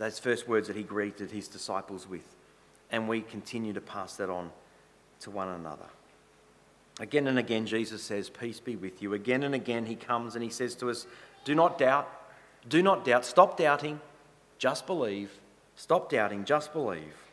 those 0.00 0.18
first 0.18 0.48
words 0.48 0.66
that 0.66 0.76
he 0.76 0.82
greeted 0.82 1.30
his 1.30 1.46
disciples 1.46 2.08
with. 2.08 2.24
And 2.90 3.06
we 3.06 3.20
continue 3.20 3.74
to 3.74 3.82
pass 3.82 4.16
that 4.16 4.30
on 4.30 4.50
to 5.20 5.30
one 5.30 5.48
another. 5.48 5.84
Again 6.98 7.26
and 7.26 7.38
again, 7.38 7.66
Jesus 7.66 8.02
says, 8.02 8.30
Peace 8.30 8.60
be 8.60 8.76
with 8.76 9.02
you. 9.02 9.12
Again 9.12 9.42
and 9.42 9.54
again, 9.54 9.84
he 9.84 9.94
comes 9.94 10.34
and 10.34 10.42
he 10.42 10.48
says 10.48 10.74
to 10.76 10.88
us, 10.88 11.06
Do 11.44 11.54
not 11.54 11.78
doubt. 11.78 12.08
Do 12.66 12.82
not 12.82 13.04
doubt. 13.04 13.26
Stop 13.26 13.58
doubting. 13.58 14.00
Just 14.56 14.86
believe. 14.86 15.38
Stop 15.76 16.08
doubting. 16.08 16.46
Just 16.46 16.72
believe. 16.72 17.28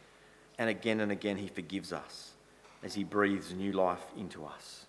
And 0.57 0.69
again 0.69 0.99
and 0.99 1.11
again, 1.11 1.37
he 1.37 1.47
forgives 1.47 1.93
us 1.93 2.31
as 2.83 2.95
he 2.95 3.05
breathes 3.05 3.53
new 3.53 3.71
life 3.71 4.05
into 4.17 4.45
us. 4.45 4.85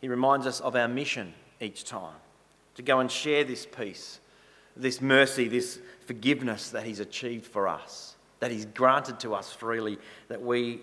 He 0.00 0.06
reminds 0.06 0.46
us 0.46 0.60
of 0.60 0.76
our 0.76 0.88
mission 0.88 1.34
each 1.60 1.82
time 1.82 2.16
to 2.76 2.82
go 2.82 3.00
and 3.00 3.10
share 3.10 3.42
this 3.42 3.66
peace, 3.66 4.20
this 4.76 5.00
mercy, 5.00 5.48
this 5.48 5.78
forgiveness 6.06 6.70
that 6.70 6.84
he's 6.84 7.00
achieved 7.00 7.46
for 7.46 7.68
us, 7.68 8.16
that 8.40 8.50
he's 8.50 8.66
granted 8.66 9.20
to 9.20 9.34
us 9.34 9.52
freely, 9.52 9.98
that 10.28 10.42
we 10.42 10.80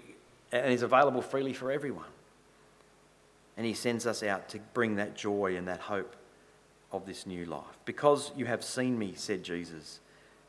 and 0.51 0.71
is 0.73 0.81
available 0.81 1.21
freely 1.21 1.53
for 1.53 1.71
everyone. 1.71 2.05
And 3.57 3.65
he 3.65 3.73
sends 3.73 4.07
us 4.07 4.23
out 4.23 4.49
to 4.49 4.59
bring 4.73 4.95
that 4.95 5.15
joy 5.15 5.55
and 5.57 5.67
that 5.67 5.79
hope 5.79 6.15
of 6.91 7.05
this 7.05 7.25
new 7.25 7.45
life. 7.45 7.77
Because 7.85 8.31
you 8.35 8.45
have 8.45 8.63
seen 8.63 8.97
me, 8.97 9.13
said 9.15 9.43
Jesus, 9.43 9.99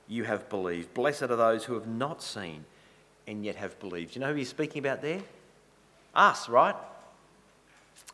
you 0.09 0.25
have 0.25 0.49
believed. 0.49 0.95
Blessed 0.95 1.25
are 1.25 1.37
those 1.37 1.65
who 1.65 1.75
have 1.75 1.87
not 1.87 2.23
seen 2.23 2.65
and 3.27 3.45
yet 3.45 3.57
have 3.57 3.79
believed. 3.79 4.15
You 4.15 4.21
know 4.21 4.29
who 4.29 4.37
he's 4.37 4.49
speaking 4.49 4.79
about 4.79 5.03
there? 5.03 5.21
Us, 6.15 6.49
right? 6.49 6.75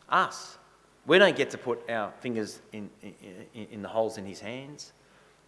Us. 0.09 0.57
We 1.05 1.17
don't 1.19 1.35
get 1.35 1.51
to 1.51 1.57
put 1.57 1.89
our 1.89 2.11
fingers 2.19 2.59
in, 2.73 2.89
in, 3.01 3.67
in 3.71 3.81
the 3.81 3.87
holes 3.87 4.17
in 4.17 4.25
his 4.25 4.39
hands. 4.39 4.91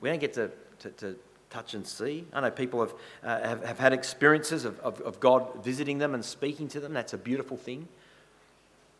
We 0.01 0.09
don't 0.09 0.19
get 0.19 0.33
to, 0.33 0.51
to, 0.79 0.89
to 0.91 1.15
touch 1.49 1.73
and 1.73 1.85
see. 1.85 2.25
I 2.31 2.41
know 2.41 2.51
people 2.51 2.79
have, 2.81 2.93
uh, 3.23 3.47
have, 3.47 3.65
have, 3.65 3.79
had 3.79 3.93
experiences 3.93 4.65
of, 4.65 4.79
of, 4.79 5.01
of, 5.01 5.19
God 5.19 5.63
visiting 5.63 5.97
them 5.97 6.13
and 6.13 6.23
speaking 6.23 6.67
to 6.69 6.79
them. 6.79 6.93
That's 6.93 7.13
a 7.13 7.17
beautiful 7.17 7.57
thing. 7.57 7.87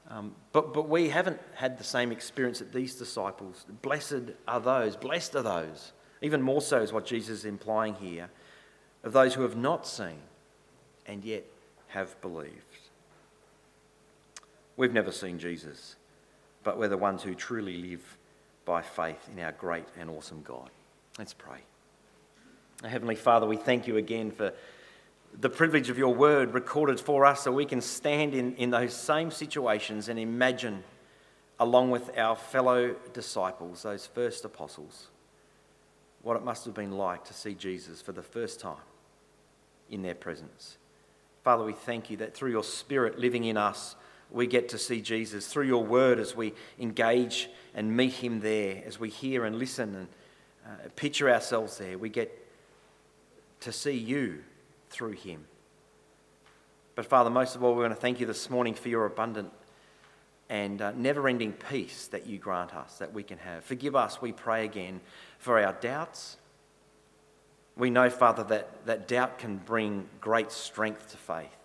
Um, 0.09 0.33
but, 0.51 0.73
but 0.73 0.89
we 0.89 1.09
haven't 1.09 1.39
had 1.55 1.77
the 1.77 1.83
same 1.83 2.11
experience 2.11 2.59
that 2.59 2.73
these 2.73 2.95
disciples. 2.95 3.65
Blessed 3.81 4.31
are 4.47 4.59
those, 4.59 4.95
blessed 4.95 5.35
are 5.35 5.43
those. 5.43 5.91
Even 6.21 6.41
more 6.41 6.61
so 6.61 6.81
is 6.81 6.91
what 6.91 7.05
Jesus 7.05 7.39
is 7.39 7.45
implying 7.45 7.93
here 7.95 8.29
of 9.03 9.13
those 9.13 9.35
who 9.35 9.43
have 9.43 9.55
not 9.55 9.87
seen 9.87 10.17
and 11.05 11.23
yet 11.23 11.45
have 11.89 12.19
believed. 12.21 12.89
We've 14.75 14.93
never 14.93 15.11
seen 15.11 15.39
Jesus, 15.39 15.95
but 16.63 16.77
we're 16.77 16.87
the 16.87 16.97
ones 16.97 17.23
who 17.23 17.35
truly 17.35 17.77
live 17.77 18.17
by 18.65 18.81
faith 18.81 19.29
in 19.31 19.43
our 19.43 19.51
great 19.51 19.85
and 19.97 20.09
awesome 20.09 20.41
God. 20.41 20.69
Let's 21.19 21.33
pray. 21.33 21.59
Heavenly 22.81 23.17
Father, 23.17 23.45
we 23.45 23.57
thank 23.57 23.87
you 23.87 23.97
again 23.97 24.31
for 24.31 24.53
the 25.37 25.49
privilege 25.49 25.89
of 25.89 25.97
your 25.97 26.15
word 26.15 26.53
recorded 26.53 26.97
for 26.97 27.25
us 27.25 27.43
so 27.43 27.51
we 27.51 27.65
can 27.65 27.81
stand 27.81 28.33
in, 28.33 28.55
in 28.55 28.69
those 28.69 28.93
same 28.93 29.29
situations 29.29 30.07
and 30.07 30.17
imagine, 30.17 30.81
along 31.59 31.91
with 31.91 32.17
our 32.17 32.37
fellow 32.37 32.95
disciples, 33.11 33.83
those 33.83 34.05
first 34.05 34.45
apostles, 34.45 35.07
what 36.21 36.37
it 36.37 36.43
must 36.45 36.63
have 36.63 36.73
been 36.73 36.93
like 36.93 37.25
to 37.25 37.33
see 37.33 37.53
Jesus 37.53 38.01
for 38.01 38.13
the 38.13 38.23
first 38.23 38.61
time 38.61 38.77
in 39.89 40.01
their 40.01 40.15
presence. 40.15 40.77
Father, 41.43 41.65
we 41.65 41.73
thank 41.73 42.09
you 42.09 42.15
that 42.15 42.33
through 42.33 42.51
your 42.51 42.63
Spirit 42.63 43.19
living 43.19 43.43
in 43.43 43.57
us, 43.57 43.97
we 44.31 44.47
get 44.47 44.69
to 44.69 44.77
see 44.77 45.01
Jesus. 45.01 45.47
Through 45.47 45.67
your 45.67 45.83
word, 45.83 46.17
as 46.17 46.33
we 46.33 46.53
engage 46.79 47.49
and 47.75 47.97
meet 47.97 48.13
him 48.13 48.39
there, 48.39 48.81
as 48.85 49.01
we 49.01 49.09
hear 49.09 49.43
and 49.43 49.59
listen 49.59 49.95
and 49.95 50.07
uh, 50.69 50.73
picture 50.95 51.29
ourselves 51.29 51.77
there, 51.79 51.97
we 51.97 52.09
get 52.09 52.45
to 53.61 53.71
see 53.71 53.97
you 53.97 54.43
through 54.89 55.13
him. 55.13 55.45
But 56.95 57.05
Father, 57.05 57.29
most 57.29 57.55
of 57.55 57.63
all, 57.63 57.73
we 57.73 57.81
want 57.81 57.93
to 57.93 57.99
thank 57.99 58.19
you 58.19 58.25
this 58.25 58.49
morning 58.49 58.73
for 58.73 58.89
your 58.89 59.05
abundant 59.05 59.51
and 60.49 60.81
uh, 60.81 60.91
never 60.95 61.27
ending 61.27 61.53
peace 61.53 62.07
that 62.07 62.27
you 62.27 62.37
grant 62.37 62.75
us, 62.75 62.97
that 62.97 63.13
we 63.13 63.23
can 63.23 63.37
have. 63.37 63.63
Forgive 63.63 63.95
us, 63.95 64.21
we 64.21 64.31
pray 64.31 64.65
again, 64.65 64.99
for 65.37 65.63
our 65.63 65.73
doubts. 65.73 66.37
We 67.77 67.89
know, 67.89 68.09
Father, 68.09 68.43
that, 68.45 68.85
that 68.85 69.07
doubt 69.07 69.39
can 69.39 69.57
bring 69.57 70.07
great 70.19 70.51
strength 70.51 71.11
to 71.11 71.17
faith. 71.17 71.55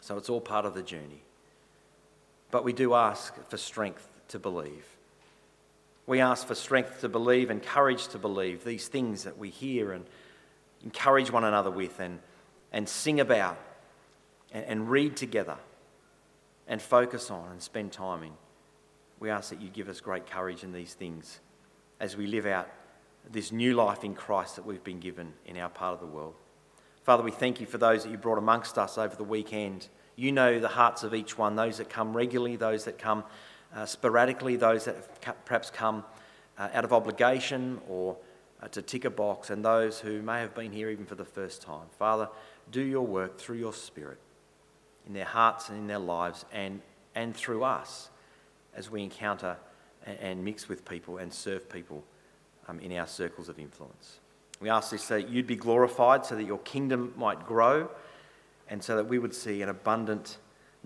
So 0.00 0.16
it's 0.16 0.28
all 0.28 0.40
part 0.40 0.66
of 0.66 0.74
the 0.74 0.82
journey. 0.82 1.22
But 2.50 2.64
we 2.64 2.72
do 2.72 2.94
ask 2.94 3.34
for 3.48 3.56
strength 3.56 4.08
to 4.28 4.38
believe. 4.38 4.84
We 6.08 6.20
ask 6.20 6.46
for 6.46 6.54
strength 6.54 7.02
to 7.02 7.08
believe 7.10 7.50
and 7.50 7.62
courage 7.62 8.08
to 8.08 8.18
believe 8.18 8.64
these 8.64 8.88
things 8.88 9.24
that 9.24 9.36
we 9.36 9.50
hear 9.50 9.92
and 9.92 10.06
encourage 10.82 11.30
one 11.30 11.44
another 11.44 11.70
with 11.70 12.00
and, 12.00 12.20
and 12.72 12.88
sing 12.88 13.20
about 13.20 13.58
and, 14.50 14.64
and 14.64 14.90
read 14.90 15.18
together 15.18 15.58
and 16.66 16.80
focus 16.80 17.30
on 17.30 17.50
and 17.50 17.60
spend 17.60 17.92
time 17.92 18.22
in. 18.22 18.32
We 19.20 19.28
ask 19.28 19.50
that 19.50 19.60
you 19.60 19.68
give 19.68 19.90
us 19.90 20.00
great 20.00 20.26
courage 20.26 20.64
in 20.64 20.72
these 20.72 20.94
things 20.94 21.40
as 22.00 22.16
we 22.16 22.26
live 22.26 22.46
out 22.46 22.70
this 23.30 23.52
new 23.52 23.74
life 23.74 24.02
in 24.02 24.14
Christ 24.14 24.56
that 24.56 24.64
we've 24.64 24.82
been 24.82 25.00
given 25.00 25.34
in 25.44 25.58
our 25.58 25.68
part 25.68 25.92
of 25.92 26.00
the 26.00 26.06
world. 26.06 26.36
Father, 27.02 27.22
we 27.22 27.32
thank 27.32 27.60
you 27.60 27.66
for 27.66 27.76
those 27.76 28.04
that 28.04 28.10
you 28.10 28.16
brought 28.16 28.38
amongst 28.38 28.78
us 28.78 28.96
over 28.96 29.14
the 29.14 29.24
weekend. 29.24 29.88
You 30.16 30.32
know 30.32 30.58
the 30.58 30.68
hearts 30.68 31.02
of 31.02 31.12
each 31.12 31.36
one, 31.36 31.54
those 31.54 31.76
that 31.76 31.90
come 31.90 32.16
regularly, 32.16 32.56
those 32.56 32.86
that 32.86 32.96
come 32.96 33.24
sporadically, 33.86 34.56
those 34.56 34.84
that 34.86 35.44
perhaps 35.44 35.70
come 35.70 36.04
uh, 36.58 36.68
out 36.72 36.84
of 36.84 36.92
obligation 36.92 37.80
or 37.88 38.16
uh, 38.62 38.68
to 38.68 38.82
tick 38.82 39.04
a 39.04 39.10
box, 39.10 39.50
and 39.50 39.64
those 39.64 40.00
who 40.00 40.22
may 40.22 40.40
have 40.40 40.54
been 40.54 40.72
here 40.72 40.90
even 40.90 41.06
for 41.06 41.14
the 41.14 41.24
first 41.24 41.62
time. 41.62 41.86
Father, 41.98 42.28
do 42.70 42.80
your 42.80 43.06
work 43.06 43.38
through 43.38 43.56
your 43.56 43.72
Spirit 43.72 44.18
in 45.06 45.14
their 45.14 45.24
hearts 45.24 45.68
and 45.68 45.78
in 45.78 45.86
their 45.86 45.98
lives 45.98 46.44
and, 46.52 46.80
and 47.14 47.36
through 47.36 47.64
us 47.64 48.10
as 48.74 48.90
we 48.90 49.02
encounter 49.02 49.56
and, 50.04 50.18
and 50.18 50.44
mix 50.44 50.68
with 50.68 50.84
people 50.84 51.18
and 51.18 51.32
serve 51.32 51.68
people 51.68 52.02
um, 52.68 52.80
in 52.80 52.92
our 52.92 53.06
circles 53.06 53.48
of 53.48 53.58
influence. 53.58 54.18
We 54.60 54.68
ask 54.68 54.90
this 54.90 55.04
so 55.04 55.14
that 55.14 55.28
you'd 55.28 55.46
be 55.46 55.56
glorified, 55.56 56.26
so 56.26 56.34
that 56.34 56.44
your 56.44 56.58
kingdom 56.58 57.14
might 57.16 57.46
grow, 57.46 57.88
and 58.68 58.82
so 58.82 58.96
that 58.96 59.06
we 59.06 59.18
would 59.18 59.34
see 59.34 59.62
an 59.62 59.68
abundant 59.68 60.38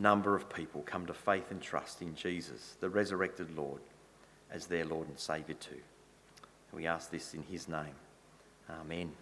number 0.03 0.35
of 0.35 0.53
people 0.53 0.83
come 0.83 1.07
to 1.07 1.15
faith 1.15 1.51
and 1.51 1.63
trust 1.63 2.03
in 2.03 2.15
Jesus, 2.15 2.77
the 2.81 2.91
resurrected 2.91 3.57
Lord, 3.57 3.81
as 4.51 4.67
their 4.67 4.85
Lord 4.85 5.09
and 5.09 5.19
Saviour 5.19 5.57
too. 5.59 5.81
We 6.73 6.87
ask 6.87 7.11
this 7.11 7.35
in 7.35 7.43
his 7.45 7.69
name. 7.69 7.95
Amen. 8.69 9.13